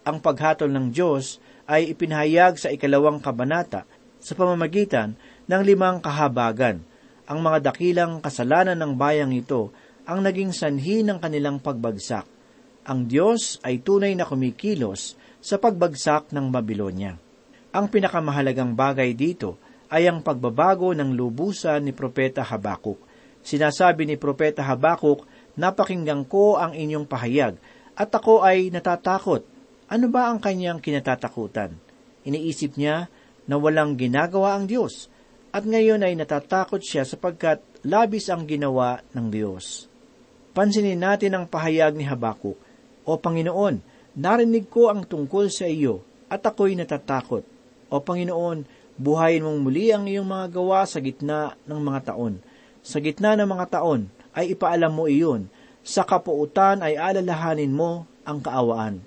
Ang 0.00 0.16
paghatol 0.24 0.72
ng 0.72 0.96
Diyos 0.96 1.36
ay 1.68 1.92
ipinahayag 1.92 2.56
sa 2.56 2.72
ikalawang 2.72 3.20
kabanata 3.20 3.84
sa 4.16 4.32
pamamagitan 4.32 5.12
ng 5.44 5.60
limang 5.60 6.00
kahabagan. 6.00 6.80
Ang 7.28 7.38
mga 7.42 7.68
dakilang 7.68 8.24
kasalanan 8.24 8.78
ng 8.80 8.96
bayang 8.96 9.34
ito 9.34 9.74
ang 10.06 10.22
naging 10.22 10.54
sanhi 10.54 11.02
ng 11.02 11.18
kanilang 11.18 11.58
pagbagsak. 11.58 12.24
Ang 12.86 13.10
Diyos 13.10 13.58
ay 13.66 13.82
tunay 13.82 14.14
na 14.14 14.22
kumikilos 14.22 15.18
sa 15.42 15.58
pagbagsak 15.58 16.30
ng 16.30 16.46
Babylonia. 16.54 17.18
Ang 17.74 17.90
pinakamahalagang 17.90 18.78
bagay 18.78 19.12
dito 19.18 19.58
ay 19.90 20.06
ang 20.06 20.22
pagbabago 20.22 20.94
ng 20.94 21.10
lubusan 21.14 21.82
ni 21.82 21.90
Propeta 21.90 22.46
Habakuk. 22.46 23.02
Sinasabi 23.42 24.06
ni 24.06 24.14
Propeta 24.14 24.62
Habakuk, 24.62 25.26
Napakinggan 25.56 26.28
ko 26.28 26.60
ang 26.60 26.76
inyong 26.76 27.08
pahayag, 27.08 27.56
at 27.96 28.12
ako 28.12 28.44
ay 28.44 28.68
natatakot. 28.68 29.40
Ano 29.88 30.06
ba 30.12 30.28
ang 30.28 30.36
kanyang 30.36 30.84
kinatatakutan? 30.84 31.72
Iniisip 32.28 32.76
niya 32.76 33.08
na 33.48 33.56
walang 33.56 33.96
ginagawa 33.96 34.52
ang 34.52 34.68
Diyos, 34.68 35.08
at 35.56 35.64
ngayon 35.64 36.04
ay 36.04 36.12
natatakot 36.12 36.84
siya 36.84 37.08
sapagkat 37.08 37.64
labis 37.88 38.28
ang 38.28 38.44
ginawa 38.44 39.00
ng 39.16 39.26
Diyos. 39.32 39.85
Pansinin 40.56 40.96
natin 40.96 41.36
ang 41.36 41.44
pahayag 41.44 41.92
ni 41.92 42.08
Habakuk, 42.08 42.56
O 43.04 43.20
Panginoon, 43.20 43.76
narinig 44.16 44.72
ko 44.72 44.88
ang 44.88 45.04
tungkol 45.04 45.52
sa 45.52 45.68
iyo, 45.68 46.00
at 46.32 46.40
ako'y 46.48 46.72
natatakot. 46.72 47.44
O 47.92 48.00
Panginoon, 48.00 48.64
buhayin 48.96 49.44
mong 49.44 49.60
muli 49.60 49.92
ang 49.92 50.08
iyong 50.08 50.24
mga 50.24 50.56
gawa 50.56 50.88
sa 50.88 51.04
gitna 51.04 51.52
ng 51.68 51.76
mga 51.76 52.08
taon. 52.08 52.40
Sa 52.80 53.04
gitna 53.04 53.36
ng 53.36 53.44
mga 53.44 53.68
taon 53.68 54.08
ay 54.32 54.56
ipaalam 54.56 54.96
mo 54.96 55.04
iyon, 55.04 55.44
sa 55.84 56.08
kapuutan 56.08 56.80
ay 56.80 56.96
alalahanin 56.96 57.76
mo 57.76 58.08
ang 58.24 58.40
kaawaan. 58.40 59.04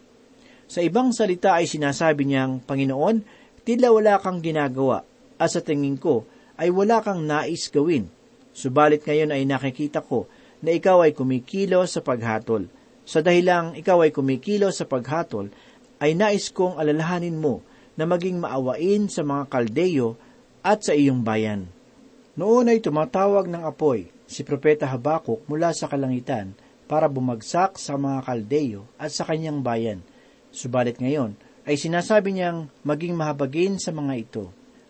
Sa 0.70 0.86
ibang 0.86 1.10
salita 1.18 1.58
ay 1.58 1.65
sinasabi 1.65 2.29
niyang, 2.29 2.62
Panginoon, 2.62 3.25
tila 3.65 3.89
wala 3.89 4.22
kang 4.22 4.38
ginagawa, 4.38 5.01
at 5.41 5.50
sa 5.50 5.65
tingin 5.65 5.98
ko 5.98 6.29
ay 6.62 6.70
wala 6.70 7.01
kang 7.01 7.25
nais 7.25 7.74
gawin. 7.74 8.06
Subalit 8.53 9.01
ngayon 9.01 9.34
ay 9.34 9.50
nakikita 9.50 10.06
ko 10.06 10.29
na 10.59 10.75
ikaw 10.75 11.03
ay 11.03 11.15
kumikilos 11.15 11.95
sa 11.95 12.01
paghatol. 12.03 12.67
Sa 13.07 13.23
dahilang 13.23 13.73
ikaw 13.75 14.05
ay 14.05 14.11
kumikilos 14.13 14.79
sa 14.79 14.85
paghatol, 14.85 15.49
ay 15.99 16.15
nais 16.15 16.47
kong 16.51 16.79
alalahanin 16.79 17.35
mo 17.35 17.59
na 17.99 18.07
maging 18.07 18.39
maawain 18.39 19.11
sa 19.11 19.27
mga 19.27 19.51
kaldeyo 19.51 20.15
at 20.63 20.83
sa 20.83 20.95
iyong 20.95 21.23
bayan. 21.23 21.67
Noon 22.39 22.71
ay 22.71 22.79
tumatawag 22.79 23.51
ng 23.51 23.67
apoy 23.67 24.07
si 24.23 24.47
Propeta 24.47 24.87
Habakuk 24.87 25.43
mula 25.51 25.75
sa 25.75 25.91
kalangitan 25.91 26.55
para 26.87 27.11
bumagsak 27.11 27.75
sa 27.75 27.99
mga 27.99 28.23
kaldeyo 28.23 28.87
at 28.95 29.11
sa 29.11 29.27
kanyang 29.27 29.59
bayan. 29.59 29.99
Subalit 30.55 30.97
ngayon 31.03 31.35
ay 31.67 31.75
sinasabi 31.75 32.33
niyang 32.33 32.71
maging 32.81 33.13
mahabagin 33.13 33.75
sa 33.77 33.91
mga 33.91 34.13
ito. 34.15 34.45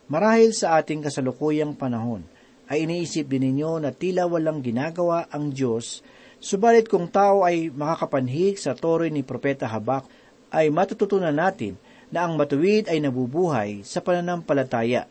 Marahil 0.05 0.53
sa 0.53 0.77
ating 0.77 1.05
kasalukuyang 1.05 1.73
panahon, 1.73 2.23
ay 2.69 2.85
iniisip 2.85 3.25
din 3.25 3.49
ninyo 3.49 3.81
na 3.81 3.89
tila 3.89 4.29
walang 4.29 4.61
ginagawa 4.61 5.25
ang 5.33 5.49
Diyos, 5.49 6.05
subalit 6.37 6.85
kung 6.85 7.09
tao 7.09 7.41
ay 7.41 7.73
makakapanhig 7.73 8.61
sa 8.61 8.77
toroy 8.77 9.09
ni 9.09 9.25
Propeta 9.25 9.65
Habak, 9.65 10.05
ay 10.53 10.69
matututunan 10.69 11.33
natin 11.33 11.75
na 12.13 12.25
ang 12.25 12.37
matuwid 12.37 12.89
ay 12.89 13.01
nabubuhay 13.01 13.81
sa 13.81 14.01
pananampalataya. 14.01 15.09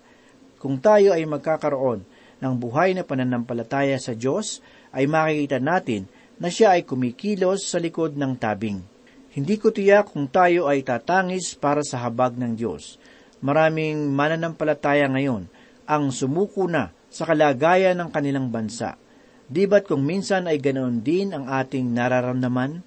Kung 0.59 0.79
tayo 0.83 1.14
ay 1.14 1.23
magkakaroon 1.27 2.03
ng 2.38 2.55
buhay 2.59 2.94
na 2.94 3.03
pananampalataya 3.03 3.99
sa 3.99 4.14
Diyos, 4.14 4.62
ay 4.94 5.07
makikita 5.07 5.59
natin 5.59 6.07
na 6.38 6.51
siya 6.51 6.79
ay 6.79 6.87
kumikilos 6.87 7.66
sa 7.66 7.83
likod 7.83 8.14
ng 8.14 8.38
tabing. 8.38 8.83
Hindi 9.35 9.55
ko 9.59 9.71
tiyak 9.71 10.14
kung 10.14 10.27
tayo 10.27 10.66
ay 10.66 10.83
tatangis 10.83 11.55
para 11.55 11.83
sa 11.87 12.03
habag 12.03 12.35
ng 12.35 12.59
Diyos. 12.59 12.99
Maraming 13.38 14.11
mananampalataya 14.11 15.07
ngayon 15.07 15.47
ang 15.87 16.11
sumuko 16.11 16.66
na 16.66 16.90
sa 17.09 17.29
kalagayan 17.29 17.97
ng 17.99 18.11
kanilang 18.12 18.49
bansa. 18.53 18.97
Di 19.49 19.64
ba't 19.64 19.88
kung 19.88 20.05
minsan 20.05 20.44
ay 20.44 20.61
ganoon 20.61 21.01
din 21.01 21.33
ang 21.33 21.49
ating 21.49 21.88
nararamdaman? 21.88 22.85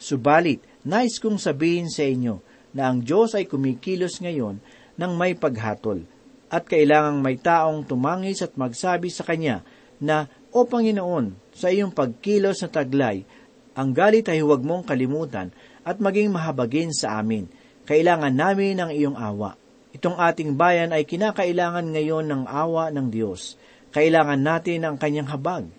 Subalit, 0.00 0.64
nais 0.84 1.20
kong 1.20 1.36
sabihin 1.36 1.92
sa 1.92 2.08
inyo 2.08 2.40
na 2.72 2.90
ang 2.90 3.04
Diyos 3.04 3.36
ay 3.36 3.44
kumikilos 3.46 4.18
ngayon 4.24 4.58
ng 4.96 5.12
may 5.14 5.36
paghatol 5.36 6.02
at 6.48 6.64
kailangang 6.64 7.20
may 7.20 7.36
taong 7.36 7.84
tumangis 7.84 8.40
at 8.40 8.56
magsabi 8.56 9.10
sa 9.10 9.26
Kanya 9.26 9.66
na, 9.98 10.30
O 10.54 10.62
Panginoon, 10.62 11.34
sa 11.50 11.70
iyong 11.70 11.90
pagkilos 11.90 12.62
na 12.62 12.70
taglay, 12.70 13.26
ang 13.74 13.90
galit 13.90 14.30
ay 14.30 14.38
huwag 14.38 14.62
mong 14.62 14.86
kalimutan 14.86 15.50
at 15.82 15.98
maging 15.98 16.30
mahabagin 16.30 16.94
sa 16.94 17.18
amin. 17.18 17.50
Kailangan 17.84 18.30
namin 18.30 18.78
ng 18.78 18.90
iyong 18.94 19.18
awa. 19.18 19.58
Itong 19.94 20.18
ating 20.18 20.58
bayan 20.58 20.90
ay 20.90 21.06
kinakailangan 21.06 21.94
ngayon 21.94 22.26
ng 22.26 22.42
awa 22.50 22.90
ng 22.90 23.14
Diyos. 23.14 23.54
Kailangan 23.94 24.42
natin 24.42 24.82
ang 24.82 24.98
kanyang 24.98 25.30
habag. 25.30 25.70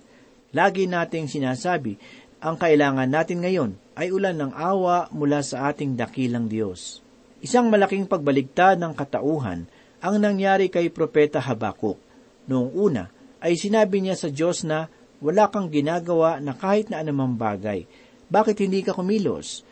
Lagi 0.55 0.87
nating 0.87 1.27
sinasabi, 1.27 1.99
ang 2.39 2.55
kailangan 2.55 3.11
natin 3.11 3.43
ngayon 3.43 3.75
ay 3.99 4.15
ulan 4.15 4.39
ng 4.39 4.55
awa 4.55 5.11
mula 5.11 5.43
sa 5.43 5.67
ating 5.67 5.99
dakilang 5.99 6.47
Diyos. 6.47 7.03
Isang 7.43 7.67
malaking 7.67 8.07
pagbaligtad 8.07 8.79
ng 8.79 8.95
katauhan 8.95 9.67
ang 9.99 10.15
nangyari 10.15 10.71
kay 10.71 10.87
Propeta 10.87 11.43
Habakuk. 11.43 11.99
Noong 12.47 12.71
una 12.71 13.11
ay 13.43 13.59
sinabi 13.59 13.99
niya 13.99 14.15
sa 14.15 14.31
Diyos 14.31 14.63
na 14.63 14.87
wala 15.19 15.51
kang 15.51 15.67
ginagawa 15.67 16.39
na 16.39 16.55
kahit 16.55 16.87
na 16.87 17.03
anumang 17.03 17.35
bagay. 17.35 17.83
Bakit 18.31 18.63
hindi 18.63 18.79
ka 18.79 18.95
kumilos? 18.95 19.67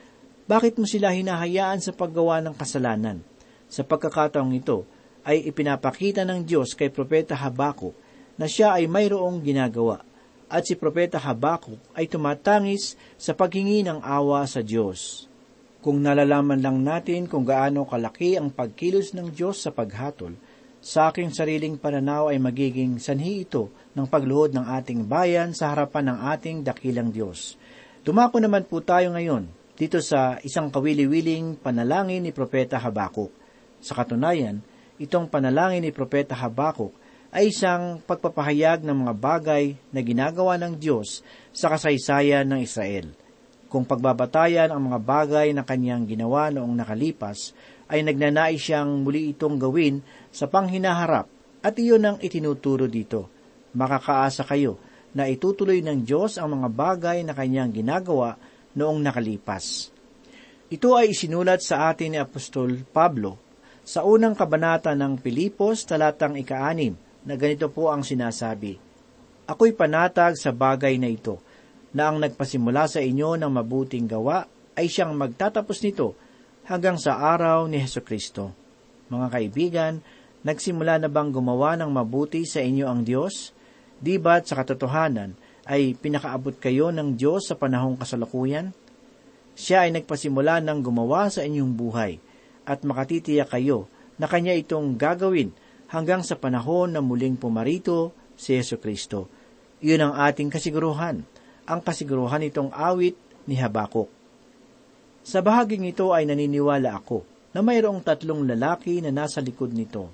Bakit 0.52 0.76
mo 0.76 0.84
sila 0.84 1.16
hinahayaan 1.16 1.80
sa 1.80 1.96
paggawa 1.96 2.44
ng 2.44 2.60
kasalanan? 2.60 3.24
Sa 3.74 3.82
pagkakataong 3.82 4.54
ito, 4.54 4.86
ay 5.26 5.50
ipinapakita 5.50 6.22
ng 6.30 6.46
Diyos 6.46 6.78
kay 6.78 6.94
Propeta 6.94 7.34
Habakuk 7.34 7.98
na 8.38 8.46
siya 8.46 8.78
ay 8.78 8.86
mayroong 8.86 9.42
ginagawa 9.42 10.06
at 10.46 10.70
si 10.70 10.78
Propeta 10.78 11.18
Habakuk 11.18 11.82
ay 11.98 12.06
tumatangis 12.06 12.94
sa 13.18 13.34
paghingi 13.34 13.82
ng 13.82 14.06
awa 14.06 14.46
sa 14.46 14.62
Diyos. 14.62 15.26
Kung 15.82 16.06
nalalaman 16.06 16.62
lang 16.62 16.86
natin 16.86 17.26
kung 17.26 17.50
gaano 17.50 17.90
kalaki 17.90 18.38
ang 18.38 18.54
pagkilos 18.54 19.18
ng 19.18 19.34
Diyos 19.34 19.66
sa 19.66 19.74
paghatol, 19.74 20.38
sa 20.84 21.10
aking 21.10 21.34
sariling 21.34 21.80
pananaw 21.80 22.30
ay 22.30 22.38
magiging 22.38 23.02
sanhi 23.02 23.48
ito 23.48 23.74
ng 23.98 24.06
pagluhod 24.06 24.54
ng 24.54 24.70
ating 24.70 25.08
bayan 25.10 25.56
sa 25.56 25.74
harapan 25.74 26.14
ng 26.14 26.18
ating 26.30 26.58
dakilang 26.62 27.10
Diyos. 27.10 27.58
Tumako 28.06 28.38
naman 28.38 28.68
po 28.70 28.84
tayo 28.84 29.10
ngayon 29.16 29.50
dito 29.74 29.98
sa 30.04 30.38
isang 30.44 30.70
kawili-wiling 30.70 31.58
panalangin 31.58 32.22
ni 32.22 32.30
Propeta 32.36 32.78
Habakuk. 32.78 33.43
Sa 33.84 34.00
katunayan, 34.00 34.64
itong 34.96 35.28
panalangin 35.28 35.84
ni 35.84 35.92
Propeta 35.92 36.32
Habakuk 36.40 36.96
ay 37.36 37.52
isang 37.52 38.00
pagpapahayag 38.08 38.88
ng 38.88 39.04
mga 39.04 39.14
bagay 39.20 39.76
na 39.92 40.00
ginagawa 40.00 40.56
ng 40.56 40.80
Diyos 40.80 41.20
sa 41.52 41.68
kasaysayan 41.68 42.48
ng 42.48 42.64
Israel. 42.64 43.12
Kung 43.68 43.84
pagbabatayan 43.84 44.72
ang 44.72 44.88
mga 44.88 45.00
bagay 45.04 45.48
na 45.52 45.68
kanyang 45.68 46.08
ginawa 46.08 46.48
noong 46.48 46.80
nakalipas, 46.80 47.52
ay 47.92 48.08
nagnanais 48.08 48.62
siyang 48.62 49.04
muli 49.04 49.36
itong 49.36 49.60
gawin 49.60 50.00
sa 50.32 50.48
panghinaharap 50.48 51.28
at 51.60 51.76
iyon 51.76 52.08
ang 52.08 52.18
itinuturo 52.24 52.88
dito. 52.88 53.28
Makakaasa 53.76 54.48
kayo 54.48 54.80
na 55.12 55.28
itutuloy 55.28 55.84
ng 55.84 56.08
Diyos 56.08 56.40
ang 56.40 56.56
mga 56.56 56.70
bagay 56.72 57.20
na 57.28 57.36
kanyang 57.36 57.76
ginagawa 57.76 58.40
noong 58.80 59.04
nakalipas. 59.04 59.92
Ito 60.72 60.96
ay 60.96 61.12
isinulat 61.12 61.60
sa 61.60 61.92
atin 61.92 62.16
ni 62.16 62.20
Apostol 62.22 62.88
Pablo 62.88 63.43
sa 63.84 64.08
unang 64.08 64.32
kabanata 64.32 64.96
ng 64.96 65.20
Pilipos 65.20 65.84
talatang 65.84 66.40
ikaanim 66.40 66.96
na 67.28 67.36
ganito 67.36 67.68
po 67.68 67.92
ang 67.92 68.00
sinasabi, 68.00 68.80
Ako'y 69.44 69.76
panatag 69.76 70.40
sa 70.40 70.56
bagay 70.56 70.96
na 70.96 71.12
ito, 71.12 71.44
na 71.92 72.08
ang 72.08 72.18
nagpasimula 72.24 72.88
sa 72.88 73.04
inyo 73.04 73.36
ng 73.36 73.52
mabuting 73.52 74.08
gawa 74.08 74.48
ay 74.74 74.88
siyang 74.88 75.14
magtatapos 75.14 75.84
nito 75.84 76.16
hanggang 76.64 76.96
sa 76.96 77.20
araw 77.20 77.68
ni 77.68 77.78
Heso 77.78 78.02
Kristo. 78.02 78.56
Mga 79.12 79.28
kaibigan, 79.30 79.94
nagsimula 80.48 80.98
na 81.04 81.12
bang 81.12 81.30
gumawa 81.30 81.76
ng 81.78 81.92
mabuti 81.92 82.48
sa 82.48 82.64
inyo 82.64 82.88
ang 82.88 83.04
Diyos? 83.04 83.52
Di 84.00 84.16
ba't 84.16 84.48
sa 84.48 84.64
katotohanan 84.64 85.36
ay 85.68 85.94
pinakaabot 86.00 86.56
kayo 86.58 86.90
ng 86.90 87.20
Diyos 87.20 87.52
sa 87.52 87.60
panahong 87.60 88.00
kasalukuyan? 88.00 88.72
Siya 89.54 89.86
ay 89.86 89.94
nagpasimula 89.94 90.64
ng 90.66 90.80
gumawa 90.82 91.30
sa 91.30 91.46
inyong 91.46 91.78
buhay 91.78 92.18
at 92.64 92.84
makatitiyak 92.84 93.52
kayo 93.52 93.88
na 94.18 94.28
kanya 94.28 94.56
itong 94.56 94.96
gagawin 94.96 95.52
hanggang 95.92 96.26
sa 96.26 96.40
panahon 96.40 96.96
na 96.96 97.02
muling 97.04 97.38
pumarito 97.38 98.16
si 98.34 98.58
Yesu 98.58 98.82
Kristo. 98.82 99.30
Iyon 99.84 100.10
ang 100.10 100.14
ating 100.16 100.50
kasiguruhan, 100.50 101.22
ang 101.68 101.80
kasiguruhan 101.84 102.44
itong 102.48 102.72
awit 102.72 103.20
ni 103.46 103.60
Habakuk. 103.60 104.08
Sa 105.24 105.40
bahaging 105.40 105.88
ito 105.88 106.12
ay 106.12 106.28
naniniwala 106.28 107.00
ako 107.00 107.24
na 107.56 107.64
mayroong 107.64 108.04
tatlong 108.04 108.44
lalaki 108.44 109.00
na 109.00 109.14
nasa 109.14 109.40
likod 109.40 109.72
nito. 109.72 110.12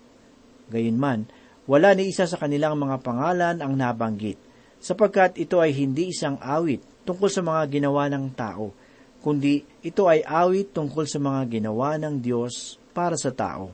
Gayunman, 0.70 1.26
wala 1.66 1.94
ni 1.98 2.10
isa 2.10 2.26
sa 2.30 2.38
kanilang 2.38 2.78
mga 2.78 3.02
pangalan 3.02 3.58
ang 3.62 3.74
nabanggit, 3.74 4.38
sapagkat 4.78 5.38
ito 5.38 5.58
ay 5.62 5.74
hindi 5.74 6.14
isang 6.14 6.38
awit 6.42 6.82
tungkol 7.06 7.30
sa 7.30 7.42
mga 7.42 7.62
ginawa 7.70 8.06
ng 8.10 8.26
tao, 8.38 8.74
kundi 9.20 9.64
ito 9.84 10.08
ay 10.08 10.24
awit 10.24 10.72
tungkol 10.72 11.04
sa 11.04 11.20
mga 11.20 11.60
ginawa 11.60 12.00
ng 12.00 12.20
Diyos 12.24 12.80
para 12.96 13.20
sa 13.20 13.32
tao. 13.36 13.72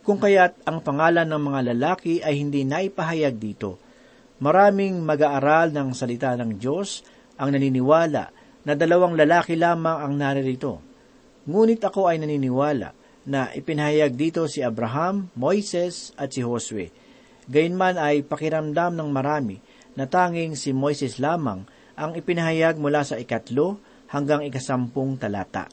Kung 0.00 0.16
kaya't 0.16 0.64
ang 0.64 0.80
pangalan 0.80 1.28
ng 1.28 1.42
mga 1.42 1.60
lalaki 1.74 2.24
ay 2.24 2.40
hindi 2.40 2.64
naipahayag 2.64 3.36
dito, 3.36 3.76
maraming 4.40 5.02
mag-aaral 5.04 5.70
ng 5.74 5.92
salita 5.92 6.32
ng 6.34 6.56
Diyos 6.56 7.04
ang 7.36 7.52
naniniwala 7.52 8.24
na 8.64 8.72
dalawang 8.72 9.16
lalaki 9.16 9.56
lamang 9.56 9.98
ang 10.00 10.12
naririto. 10.16 10.80
Ngunit 11.44 11.84
ako 11.84 12.08
ay 12.08 12.20
naniniwala 12.20 12.96
na 13.28 13.52
ipinahayag 13.52 14.16
dito 14.16 14.48
si 14.48 14.64
Abraham, 14.64 15.28
Moises 15.36 16.16
at 16.16 16.32
si 16.32 16.40
Josue. 16.40 16.88
Gayunman 17.50 18.00
ay 18.00 18.24
pakiramdam 18.24 18.96
ng 18.96 19.08
marami 19.12 19.60
na 19.98 20.08
tanging 20.08 20.56
si 20.56 20.72
Moises 20.72 21.20
lamang 21.20 21.66
ang 21.98 22.16
ipinahayag 22.16 22.80
mula 22.80 23.04
sa 23.04 23.20
ikatlo 23.20 23.76
hanggang 24.10 24.42
ikasampung 24.42 25.16
talata. 25.16 25.70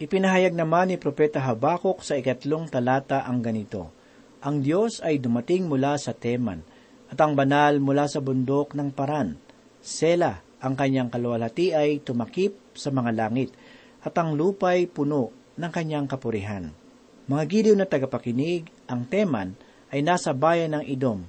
Ipinahayag 0.00 0.56
naman 0.56 0.92
ni 0.92 0.96
Propeta 0.96 1.44
Habakuk 1.44 2.00
sa 2.00 2.16
ikatlong 2.16 2.68
talata 2.68 3.24
ang 3.24 3.44
ganito, 3.44 3.92
Ang 4.40 4.64
Diyos 4.64 5.04
ay 5.04 5.20
dumating 5.20 5.68
mula 5.68 6.00
sa 6.00 6.16
Teman, 6.16 6.64
at 7.12 7.18
ang 7.20 7.36
banal 7.36 7.76
mula 7.82 8.08
sa 8.08 8.24
bundok 8.24 8.72
ng 8.72 8.88
Paran. 8.96 9.36
Sela, 9.84 10.40
ang 10.60 10.72
kanyang 10.76 11.12
kaluwalhati 11.12 11.76
ay 11.76 12.00
tumakip 12.00 12.56
sa 12.72 12.88
mga 12.88 13.12
langit, 13.12 13.52
at 14.00 14.16
ang 14.16 14.32
lupay 14.32 14.88
puno 14.88 15.28
ng 15.60 15.68
kanyang 15.68 16.08
kapurihan. 16.08 16.72
Mga 17.28 17.44
giliw 17.44 17.76
na 17.76 17.84
tagapakinig, 17.84 18.72
ang 18.88 19.04
Teman 19.04 19.52
ay 19.92 20.00
nasa 20.00 20.32
bayan 20.32 20.80
ng 20.80 20.84
Idom, 20.88 21.20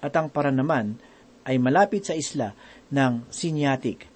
at 0.00 0.16
ang 0.16 0.32
Paran 0.32 0.56
naman 0.56 0.96
ay 1.44 1.60
malapit 1.60 2.08
sa 2.08 2.16
isla 2.16 2.56
ng 2.88 3.28
Sinyatik. 3.28 4.13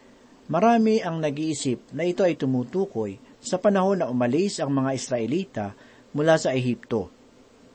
Marami 0.49 1.05
ang 1.05 1.21
nag-iisip 1.21 1.93
na 1.93 2.09
ito 2.09 2.25
ay 2.25 2.33
tumutukoy 2.33 3.21
sa 3.37 3.61
panahon 3.61 4.01
na 4.01 4.09
umalis 4.09 4.57
ang 4.65 4.73
mga 4.73 4.91
Israelita 4.97 5.67
mula 6.17 6.41
sa 6.41 6.57
Ehipto. 6.57 7.13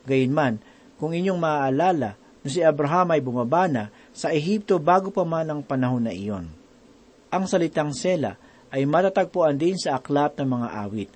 Gayunman, 0.09 0.57
kung 0.97 1.13
inyong 1.13 1.37
maaalala 1.37 2.17
na 2.17 2.47
si 2.49 2.65
Abraham 2.65 3.13
ay 3.13 3.21
bumaba 3.21 3.69
na 3.69 3.93
sa 4.09 4.33
Ehipto 4.33 4.81
bago 4.81 5.13
pa 5.13 5.21
man 5.21 5.53
ang 5.53 5.61
panahon 5.61 6.01
na 6.01 6.17
iyon. 6.17 6.49
Ang 7.29 7.45
salitang 7.45 7.93
sela 7.93 8.41
ay 8.73 8.89
matatagpuan 8.89 9.53
din 9.53 9.77
sa 9.77 10.01
aklat 10.01 10.33
ng 10.41 10.49
mga 10.49 10.67
awit. 10.73 11.09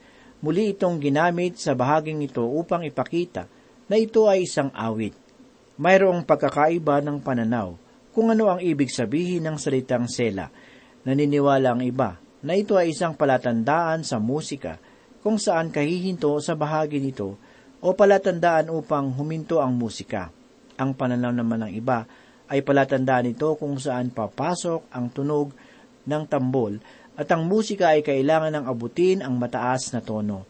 Muli 0.45 0.77
itong 0.77 1.01
ginamit 1.01 1.57
sa 1.57 1.73
bahaging 1.73 2.21
ito 2.21 2.45
upang 2.45 2.85
ipakita 2.85 3.49
na 3.89 3.97
ito 3.97 4.29
ay 4.29 4.45
isang 4.45 4.69
awit. 4.77 5.17
Mayroong 5.81 6.21
pagkakaiba 6.21 7.01
ng 7.01 7.17
pananaw 7.17 7.73
kung 8.13 8.29
ano 8.29 8.45
ang 8.49 8.61
ibig 8.61 8.93
sabihin 8.93 9.49
ng 9.49 9.57
salitang 9.57 10.05
sela. 10.05 10.53
Naniniwala 11.07 11.71
ang 11.71 11.79
iba 11.87 12.19
na 12.43 12.59
ito 12.59 12.75
ay 12.75 12.91
isang 12.91 13.15
palatandaan 13.15 14.03
sa 14.03 14.19
musika 14.19 14.75
kung 15.23 15.39
saan 15.39 15.71
kahihinto 15.71 16.35
sa 16.43 16.59
bahagi 16.59 16.99
nito 16.99 17.39
o 17.79 17.87
palatandaan 17.95 18.67
upang 18.67 19.15
huminto 19.15 19.63
ang 19.63 19.71
musika. 19.79 20.27
Ang 20.75 20.99
pananaw 20.99 21.31
naman 21.31 21.63
ng 21.63 21.71
iba 21.79 22.03
ay 22.51 22.59
palatandaan 22.59 23.31
nito 23.31 23.55
kung 23.55 23.79
saan 23.79 24.11
papasok 24.11 24.91
ang 24.91 25.07
tunog 25.07 25.55
ng 26.03 26.23
tambol 26.27 26.75
at 27.15 27.31
ang 27.31 27.47
musika 27.47 27.95
ay 27.95 28.03
kailangan 28.03 28.59
ng 28.59 28.65
abutin 28.67 29.23
ang 29.23 29.39
mataas 29.39 29.95
na 29.95 30.03
tono. 30.03 30.43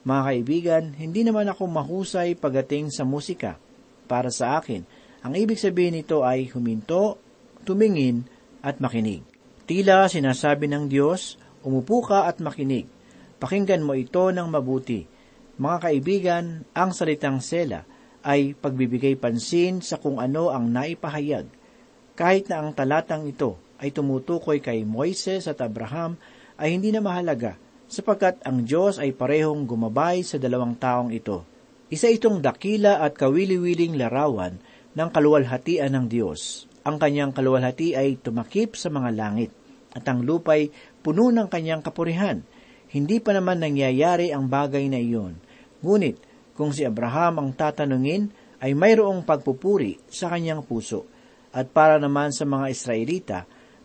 Mga 0.00 0.22
kaibigan, 0.26 0.84
hindi 0.96 1.28
naman 1.28 1.52
ako 1.52 1.68
mahusay 1.68 2.40
pagating 2.40 2.88
sa 2.88 3.04
musika. 3.04 3.60
Para 4.08 4.32
sa 4.32 4.56
akin, 4.56 4.80
ang 5.20 5.36
ibig 5.36 5.60
sabihin 5.60 6.00
nito 6.00 6.24
ay 6.24 6.48
huminto, 6.50 7.20
tumingin, 7.68 8.24
at 8.64 8.80
makinig. 8.80 9.29
Tila 9.70 10.10
sinasabi 10.10 10.66
ng 10.66 10.90
Diyos, 10.90 11.38
umupo 11.62 12.02
ka 12.02 12.26
at 12.26 12.42
makinig. 12.42 12.90
Pakinggan 13.38 13.86
mo 13.86 13.94
ito 13.94 14.34
ng 14.34 14.50
mabuti. 14.50 15.06
Mga 15.62 15.78
kaibigan, 15.78 16.66
ang 16.74 16.90
salitang 16.90 17.38
sela 17.38 17.86
ay 18.26 18.58
pagbibigay 18.58 19.14
pansin 19.14 19.78
sa 19.78 20.02
kung 20.02 20.18
ano 20.18 20.50
ang 20.50 20.66
naipahayag. 20.74 21.46
Kahit 22.18 22.50
na 22.50 22.66
ang 22.66 22.74
talatang 22.74 23.30
ito 23.30 23.62
ay 23.78 23.94
tumutukoy 23.94 24.58
kay 24.58 24.82
Moises 24.82 25.46
at 25.46 25.62
Abraham, 25.62 26.18
ay 26.58 26.74
hindi 26.74 26.90
na 26.90 26.98
mahalaga 26.98 27.54
sapagkat 27.86 28.42
ang 28.42 28.66
Diyos 28.66 28.98
ay 28.98 29.14
parehong 29.14 29.70
gumabay 29.70 30.26
sa 30.26 30.42
dalawang 30.42 30.74
taong 30.82 31.14
ito. 31.14 31.46
Isa 31.94 32.10
itong 32.10 32.42
dakila 32.42 33.06
at 33.06 33.14
kawili-wiling 33.14 33.94
larawan 33.94 34.58
ng 34.98 35.08
kaluwalhatian 35.14 35.94
ng 35.94 36.10
Diyos. 36.10 36.66
Ang 36.82 36.98
kanyang 36.98 37.30
kaluwalhati 37.30 37.94
ay 37.94 38.18
tumakip 38.18 38.74
sa 38.74 38.90
mga 38.90 39.14
langit, 39.14 39.59
at 39.90 40.04
ang 40.06 40.22
lupay 40.22 40.70
puno 41.02 41.30
ng 41.34 41.50
kanyang 41.50 41.82
kapurihan. 41.82 42.42
Hindi 42.90 43.22
pa 43.22 43.34
naman 43.34 43.62
nangyayari 43.62 44.34
ang 44.34 44.50
bagay 44.50 44.90
na 44.90 44.98
iyon. 44.98 45.38
Ngunit, 45.82 46.18
kung 46.58 46.74
si 46.74 46.82
Abraham 46.84 47.40
ang 47.40 47.50
tatanungin, 47.54 48.30
ay 48.60 48.76
mayroong 48.76 49.24
pagpupuri 49.24 49.96
sa 50.10 50.28
kanyang 50.28 50.60
puso. 50.66 51.08
At 51.50 51.72
para 51.72 51.96
naman 51.96 52.30
sa 52.30 52.44
mga 52.44 52.66
Israelita, 52.70 53.38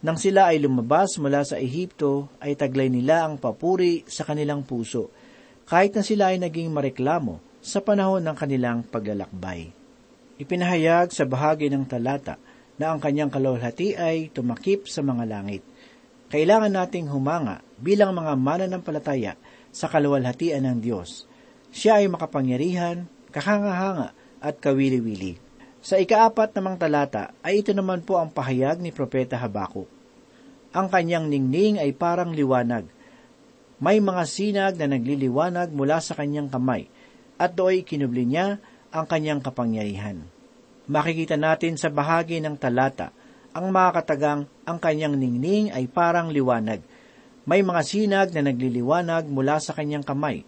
nang 0.05 0.21
sila 0.21 0.53
ay 0.53 0.61
lumabas 0.61 1.17
mula 1.17 1.41
sa 1.41 1.57
Ehipto, 1.57 2.29
ay 2.37 2.53
taglay 2.53 2.91
nila 2.91 3.25
ang 3.25 3.41
papuri 3.41 4.05
sa 4.05 4.21
kanilang 4.21 4.61
puso, 4.61 5.09
kahit 5.65 5.97
na 5.97 6.05
sila 6.05 6.29
ay 6.29 6.37
naging 6.37 6.69
mareklamo 6.69 7.41
sa 7.57 7.81
panahon 7.81 8.21
ng 8.21 8.35
kanilang 8.37 8.85
paglalakbay. 8.85 9.73
Ipinahayag 10.37 11.09
sa 11.09 11.25
bahagi 11.25 11.73
ng 11.73 11.89
talata 11.89 12.37
na 12.77 12.93
ang 12.93 12.99
kanyang 13.01 13.31
kalulhati 13.31 13.95
ay 13.97 14.29
tumakip 14.29 14.85
sa 14.85 15.01
mga 15.01 15.23
langit. 15.25 15.65
Kailangan 16.33 16.73
nating 16.73 17.11
humanga 17.13 17.61
bilang 17.77 18.17
mga 18.17 18.33
mananampalataya 18.33 19.33
sa 19.69 19.85
kaluwalhatian 19.85 20.65
ng 20.65 20.79
Diyos. 20.81 21.29
Siya 21.69 22.01
ay 22.01 22.09
makapangyarihan, 22.09 23.05
kakangahanga 23.29 24.15
at 24.41 24.57
kawili-wili. 24.57 25.37
Sa 25.85 26.01
ikaapat 26.01 26.57
namang 26.57 26.81
talata 26.81 27.29
ay 27.45 27.61
ito 27.61 27.69
naman 27.75 28.01
po 28.01 28.17
ang 28.17 28.33
pahayag 28.33 28.81
ni 28.81 28.89
Propeta 28.89 29.37
Habakuk. 29.37 29.85
Ang 30.73 30.87
kanyang 30.89 31.29
ningning 31.29 31.77
ay 31.77 31.93
parang 31.93 32.33
liwanag. 32.33 32.89
May 33.77 34.01
mga 34.01 34.23
sinag 34.25 34.73
na 34.81 34.89
nagliliwanag 34.89 35.69
mula 35.69 36.01
sa 36.01 36.17
kanyang 36.17 36.49
kamay, 36.49 36.89
at 37.35 37.53
do'y 37.53 37.83
kinubli 37.83 38.25
niya 38.25 38.57
ang 38.89 39.05
kanyang 39.05 39.43
kapangyarihan. 39.43 40.23
Makikita 40.87 41.35
natin 41.35 41.75
sa 41.75 41.91
bahagi 41.91 42.39
ng 42.39 42.55
talata, 42.55 43.11
ang 43.55 43.71
mga 43.71 44.03
katagang 44.03 44.41
ang 44.67 44.77
kanyang 44.83 45.15
ningning 45.15 45.71
ay 45.71 45.87
parang 45.87 46.27
liwanag. 46.27 46.83
May 47.47 47.63
mga 47.63 47.81
sinag 47.87 48.27
na 48.35 48.43
nagliliwanag 48.43 49.31
mula 49.31 49.63
sa 49.63 49.71
kanyang 49.71 50.03
kamay. 50.03 50.43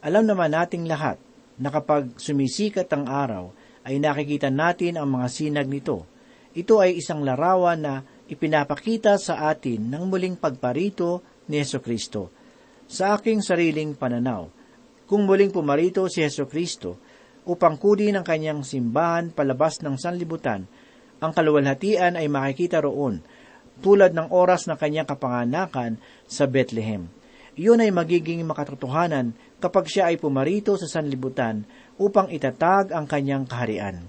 Alam 0.00 0.24
naman 0.24 0.56
nating 0.56 0.88
lahat 0.88 1.20
na 1.60 1.68
kapag 1.68 2.16
sumisikat 2.16 2.88
ang 2.96 3.04
araw, 3.04 3.52
ay 3.84 4.00
nakikita 4.00 4.48
natin 4.48 4.96
ang 4.96 5.12
mga 5.12 5.28
sinag 5.28 5.68
nito. 5.68 6.08
Ito 6.56 6.80
ay 6.80 6.96
isang 6.96 7.20
larawan 7.20 7.84
na 7.84 7.94
ipinapakita 8.32 9.20
sa 9.20 9.52
atin 9.52 9.92
ng 9.92 10.08
muling 10.08 10.40
pagparito 10.40 11.20
ni 11.44 11.60
Yeso 11.60 11.84
Kristo. 11.84 12.32
Sa 12.88 13.20
aking 13.20 13.44
sariling 13.44 13.92
pananaw, 13.92 14.48
kung 15.04 15.28
muling 15.28 15.52
pumarito 15.52 16.08
si 16.08 16.24
Yeso 16.24 16.48
Kristo, 16.48 16.96
upang 17.44 17.76
kudin 17.76 18.16
ang 18.16 18.24
kanyang 18.24 18.64
simbahan 18.64 19.28
palabas 19.28 19.84
ng 19.84 20.00
sanlibutan, 20.00 20.64
ang 21.20 21.32
kaluwalhatian 21.36 22.16
ay 22.16 22.26
makikita 22.26 22.80
roon, 22.80 23.20
tulad 23.80 24.12
ng 24.12 24.32
oras 24.32 24.68
ng 24.68 24.76
kanyang 24.76 25.08
kapanganakan 25.08 25.96
sa 26.28 26.44
Bethlehem. 26.48 27.08
Iyon 27.60 27.84
ay 27.84 27.92
magiging 27.92 28.40
makatotohanan 28.48 29.36
kapag 29.60 29.84
siya 29.88 30.08
ay 30.08 30.16
pumarito 30.16 30.76
sa 30.80 30.88
sanlibutan 30.88 31.68
upang 32.00 32.32
itatag 32.32 32.92
ang 32.96 33.04
kanyang 33.04 33.44
kaharian. 33.44 34.08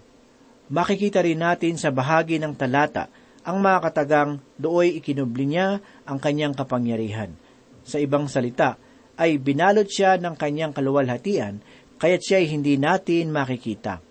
Makikita 0.72 1.20
rin 1.20 1.44
natin 1.44 1.76
sa 1.76 1.92
bahagi 1.92 2.40
ng 2.40 2.56
talata 2.56 3.12
ang 3.44 3.60
mga 3.60 3.92
katagang 3.92 4.32
dooy 4.56 5.04
ikinubli 5.04 5.52
niya 5.52 5.84
ang 6.08 6.16
kanyang 6.22 6.56
kapangyarihan. 6.56 7.36
Sa 7.84 8.00
ibang 8.00 8.30
salita, 8.32 8.80
ay 9.20 9.36
binalot 9.36 9.90
siya 9.90 10.16
ng 10.16 10.38
kanyang 10.40 10.72
kaluwalhatian 10.72 11.60
kaya't 12.02 12.24
siya 12.26 12.38
ay 12.42 12.48
hindi 12.50 12.82
natin 12.82 13.30
makikita. 13.30 14.02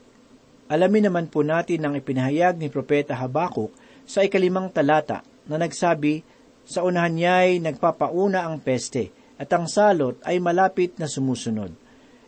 Alamin 0.70 1.10
naman 1.10 1.26
po 1.26 1.42
natin 1.42 1.82
ang 1.82 1.98
ipinahayag 1.98 2.54
ni 2.54 2.70
Propeta 2.70 3.18
Habakuk 3.18 3.74
sa 4.06 4.22
ikalimang 4.22 4.70
talata 4.70 5.26
na 5.50 5.58
nagsabi, 5.58 6.22
sa 6.62 6.86
unahan 6.86 7.10
niya 7.10 7.34
ay 7.42 7.58
nagpapauna 7.58 8.46
ang 8.46 8.62
peste 8.62 9.10
at 9.34 9.50
ang 9.50 9.66
salot 9.66 10.14
ay 10.22 10.38
malapit 10.38 10.94
na 10.94 11.10
sumusunod. 11.10 11.74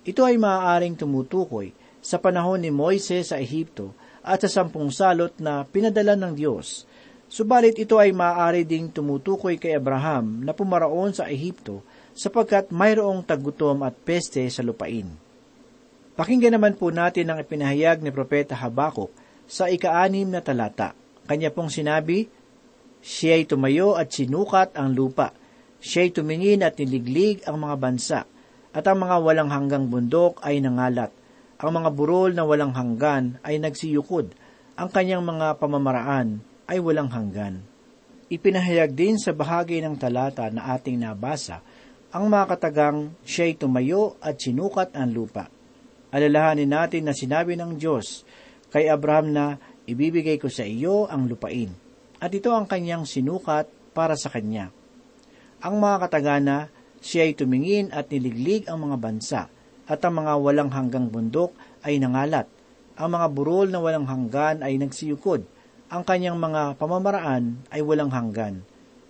Ito 0.02 0.26
ay 0.26 0.42
maaaring 0.42 0.98
tumutukoy 0.98 1.70
sa 2.02 2.18
panahon 2.18 2.58
ni 2.58 2.74
Moises 2.74 3.30
sa 3.30 3.38
Ehipto 3.38 3.94
at 4.26 4.42
sa 4.42 4.50
sampung 4.50 4.90
salot 4.90 5.30
na 5.38 5.62
pinadala 5.62 6.18
ng 6.18 6.34
Diyos. 6.34 6.82
Subalit 7.30 7.78
ito 7.78 8.02
ay 8.02 8.10
maaari 8.10 8.66
ding 8.66 8.90
tumutukoy 8.90 9.54
kay 9.54 9.78
Abraham 9.78 10.42
na 10.42 10.50
pumaraon 10.50 11.14
sa 11.14 11.30
Ehipto 11.30 11.86
sapagkat 12.10 12.74
mayroong 12.74 13.22
tagutom 13.22 13.86
at 13.86 13.94
peste 14.02 14.42
sa 14.50 14.66
lupain. 14.66 15.21
Pakinggan 16.12 16.60
naman 16.60 16.76
po 16.76 16.92
natin 16.92 17.32
ang 17.32 17.40
ipinahayag 17.40 18.04
ni 18.04 18.12
Propeta 18.12 18.52
Habakuk 18.52 19.08
sa 19.48 19.72
ika-anim 19.72 20.28
na 20.28 20.44
talata. 20.44 20.92
Kanya 21.24 21.48
pong 21.48 21.72
sinabi, 21.72 22.28
Siya'y 23.00 23.48
tumayo 23.48 23.96
at 23.96 24.12
sinukat 24.12 24.76
ang 24.76 24.92
lupa. 24.92 25.32
Siya'y 25.80 26.12
tumingin 26.12 26.60
at 26.60 26.76
niliglig 26.76 27.40
ang 27.48 27.64
mga 27.64 27.76
bansa. 27.80 28.20
At 28.76 28.84
ang 28.84 29.00
mga 29.00 29.24
walang 29.24 29.48
hanggang 29.48 29.88
bundok 29.88 30.36
ay 30.44 30.60
nangalat. 30.60 31.08
Ang 31.56 31.80
mga 31.80 31.88
burol 31.96 32.36
na 32.36 32.44
walang 32.44 32.76
hanggan 32.76 33.40
ay 33.40 33.56
nagsiyukod. 33.56 34.36
Ang 34.76 34.88
kanyang 34.92 35.24
mga 35.24 35.56
pamamaraan 35.56 36.44
ay 36.68 36.76
walang 36.76 37.08
hanggan. 37.08 37.64
Ipinahayag 38.28 38.92
din 38.92 39.16
sa 39.16 39.32
bahagi 39.32 39.80
ng 39.80 39.96
talata 39.96 40.48
na 40.52 40.76
ating 40.76 41.00
nabasa 41.00 41.64
ang 42.12 42.28
mga 42.28 42.44
katagang 42.52 43.16
siya'y 43.24 43.56
tumayo 43.56 44.20
at 44.20 44.36
sinukat 44.36 44.92
ang 44.92 45.08
lupa. 45.16 45.48
Alalahanin 46.12 46.68
natin 46.68 47.08
na 47.08 47.16
sinabi 47.16 47.56
ng 47.56 47.80
Diyos 47.80 48.28
kay 48.68 48.92
Abraham 48.92 49.32
na 49.32 49.56
ibibigay 49.88 50.36
ko 50.36 50.52
sa 50.52 50.68
iyo 50.68 51.08
ang 51.08 51.24
lupain. 51.24 51.72
At 52.20 52.30
ito 52.36 52.52
ang 52.52 52.68
kanyang 52.68 53.08
sinukat 53.08 53.66
para 53.96 54.14
sa 54.14 54.28
kanya. 54.28 54.68
Ang 55.64 55.80
mga 55.80 56.06
katagana, 56.06 56.70
siya 57.02 57.26
ay 57.26 57.34
tumingin 57.34 57.90
at 57.90 58.12
niliglig 58.12 58.68
ang 58.70 58.86
mga 58.86 58.96
bansa, 59.00 59.42
at 59.88 60.00
ang 60.06 60.22
mga 60.22 60.38
walang 60.38 60.70
hanggang 60.70 61.10
bundok 61.10 61.50
ay 61.82 61.98
nangalat. 61.98 62.46
Ang 62.94 63.18
mga 63.18 63.26
burol 63.32 63.68
na 63.72 63.82
walang 63.82 64.06
hanggan 64.06 64.62
ay 64.62 64.78
nagsiyukod. 64.78 65.42
Ang 65.90 66.02
kanyang 66.06 66.38
mga 66.38 66.78
pamamaraan 66.78 67.58
ay 67.74 67.82
walang 67.82 68.12
hanggan. 68.12 68.62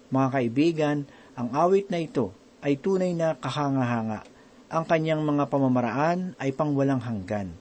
Mga 0.08 0.28
kaibigan, 0.32 0.98
ang 1.36 1.48
awit 1.52 1.92
na 1.92 2.00
ito 2.00 2.32
ay 2.64 2.78
tunay 2.80 3.12
na 3.12 3.36
kahanga-hanga. 3.36 4.24
Ang 4.72 4.88
kanyang 4.88 5.20
mga 5.20 5.52
pamamaraan 5.52 6.32
ay 6.40 6.56
pangwalang 6.56 7.04
hanggan. 7.04 7.52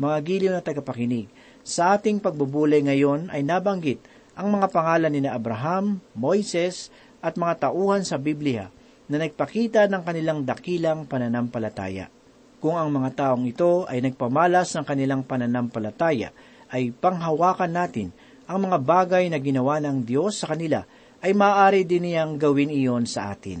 Mga 0.00 0.16
giliw 0.24 0.50
na 0.56 0.64
tagapakinig, 0.64 1.28
sa 1.60 2.00
ating 2.00 2.16
pagbubulay 2.16 2.80
ngayon 2.80 3.28
ay 3.28 3.44
nabanggit 3.44 4.00
ang 4.32 4.48
mga 4.48 4.72
pangalan 4.72 5.12
ni 5.12 5.20
na 5.20 5.36
Abraham, 5.36 6.00
Moises, 6.16 6.88
at 7.20 7.36
mga 7.36 7.68
tauhan 7.68 8.08
sa 8.08 8.16
Biblia 8.16 8.72
na 9.04 9.20
nagpakita 9.20 9.84
ng 9.84 10.00
kanilang 10.00 10.48
dakilang 10.48 11.04
pananampalataya. 11.04 12.08
Kung 12.56 12.80
ang 12.80 12.88
mga 12.88 13.20
taong 13.20 13.44
ito 13.44 13.84
ay 13.84 14.00
nagpamalas 14.00 14.72
ng 14.72 14.84
kanilang 14.88 15.28
pananampalataya, 15.28 16.32
ay 16.72 16.88
panghawakan 16.88 17.68
natin 17.68 18.16
ang 18.48 18.64
mga 18.64 18.80
bagay 18.80 19.28
na 19.28 19.36
ginawa 19.36 19.76
ng 19.76 20.00
Diyos 20.08 20.40
sa 20.40 20.56
kanila, 20.56 20.88
ay 21.20 21.36
maaari 21.36 21.84
din 21.84 22.08
niyang 22.08 22.40
gawin 22.40 22.72
iyon 22.72 23.04
sa 23.04 23.28
atin. 23.28 23.60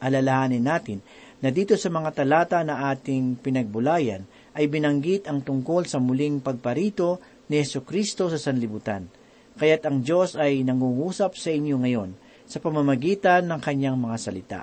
Alalahanin 0.00 0.64
natin 0.64 1.00
na 1.40 1.48
dito 1.48 1.72
sa 1.76 1.88
mga 1.88 2.12
talata 2.12 2.60
na 2.60 2.92
ating 2.92 3.40
pinagbulayan 3.40 4.28
ay 4.52 4.68
binanggit 4.68 5.24
ang 5.24 5.40
tungkol 5.40 5.88
sa 5.88 5.96
muling 5.96 6.44
pagparito 6.44 7.20
ni 7.48 7.60
Yesu 7.60 7.80
Kristo 7.82 8.28
sa 8.28 8.36
sanlibutan. 8.36 9.08
Kaya't 9.56 9.82
ang 9.88 10.04
Diyos 10.04 10.36
ay 10.36 10.64
nangungusap 10.64 11.36
sa 11.36 11.50
inyo 11.52 11.80
ngayon 11.80 12.10
sa 12.44 12.60
pamamagitan 12.60 13.48
ng 13.48 13.60
kanyang 13.60 13.96
mga 13.96 14.16
salita. 14.20 14.62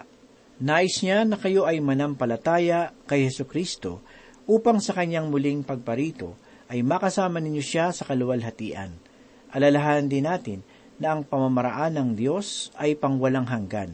Nais 0.57 1.01
niya 1.05 1.21
na 1.21 1.37
kayo 1.37 1.69
ay 1.69 1.77
manampalataya 1.81 2.93
kay 3.05 3.29
Yesu 3.29 3.45
Kristo 3.45 4.01
upang 4.49 4.81
sa 4.81 4.97
kanyang 4.97 5.29
muling 5.29 5.61
pagparito 5.61 6.33
ay 6.67 6.81
makasama 6.81 7.37
ninyo 7.37 7.61
siya 7.61 7.93
sa 7.93 8.09
kaluwalhatian. 8.09 8.91
Alalahan 9.53 10.09
din 10.09 10.25
natin 10.25 10.59
na 10.97 11.13
ang 11.13 11.21
pamamaraan 11.23 11.93
ng 11.95 12.09
Diyos 12.17 12.73
ay 12.75 12.97
pangwalang 12.97 13.45
hanggan. 13.45 13.93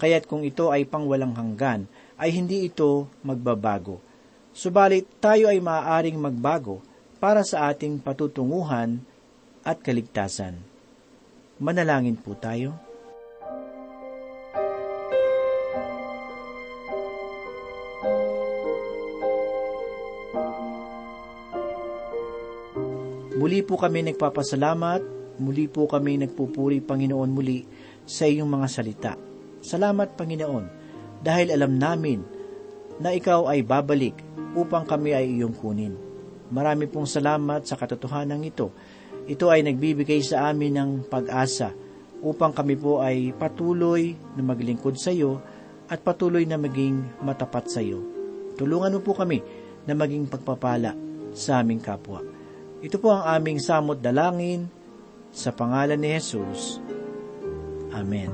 Kaya't 0.00 0.26
kung 0.26 0.42
ito 0.42 0.72
ay 0.72 0.88
pangwalang 0.88 1.36
hanggan, 1.36 1.86
ay 2.20 2.36
hindi 2.36 2.68
ito 2.68 3.08
magbabago. 3.24 3.96
Subalit 4.52 5.08
tayo 5.24 5.48
ay 5.48 5.56
maaaring 5.56 6.20
magbago 6.20 6.84
para 7.16 7.40
sa 7.40 7.72
ating 7.72 7.96
patutunguhan 7.96 9.00
at 9.64 9.80
kaligtasan. 9.80 10.60
Manalangin 11.56 12.20
po 12.20 12.36
tayo. 12.36 12.76
Muli 23.40 23.64
po 23.64 23.80
kami 23.80 24.04
nagpapasalamat, 24.12 25.00
muli 25.40 25.64
po 25.64 25.88
kami 25.88 26.20
nagpupuri 26.20 26.84
Panginoon 26.84 27.32
muli 27.32 27.64
sa 28.04 28.28
iyong 28.28 28.44
mga 28.44 28.68
salita. 28.68 29.12
Salamat 29.64 30.12
Panginoon, 30.12 30.79
dahil 31.20 31.52
alam 31.52 31.76
namin 31.76 32.20
na 33.00 33.12
ikaw 33.16 33.48
ay 33.48 33.64
babalik 33.64 34.16
upang 34.56 34.84
kami 34.84 35.16
ay 35.16 35.40
iyong 35.40 35.56
kunin. 35.56 35.94
Marami 36.50 36.90
pong 36.90 37.06
salamat 37.06 37.64
sa 37.64 37.78
katotohanan 37.78 38.42
ito. 38.42 38.74
Ito 39.30 39.48
ay 39.48 39.62
nagbibigay 39.62 40.20
sa 40.20 40.50
amin 40.50 40.74
ng 40.74 40.90
pag-asa 41.06 41.70
upang 42.20 42.52
kami 42.52 42.74
po 42.76 43.00
ay 43.00 43.32
patuloy 43.32 44.18
na 44.36 44.42
maglingkod 44.42 44.98
sa 44.98 45.14
iyo 45.14 45.40
at 45.86 46.02
patuloy 46.02 46.44
na 46.44 46.60
maging 46.60 47.22
matapat 47.22 47.70
sa 47.70 47.80
iyo. 47.80 48.02
Tulungan 48.58 48.98
mo 48.98 49.00
po 49.00 49.16
kami 49.16 49.40
na 49.86 49.96
maging 49.96 50.28
pagpapala 50.28 50.92
sa 51.32 51.62
aming 51.62 51.80
kapwa. 51.80 52.20
Ito 52.80 52.96
po 53.00 53.12
ang 53.14 53.24
aming 53.38 53.62
samot 53.62 54.02
dalangin 54.02 54.68
sa 55.30 55.54
pangalan 55.54 56.00
ni 56.00 56.10
Jesus. 56.16 56.82
Amen. 57.94 58.30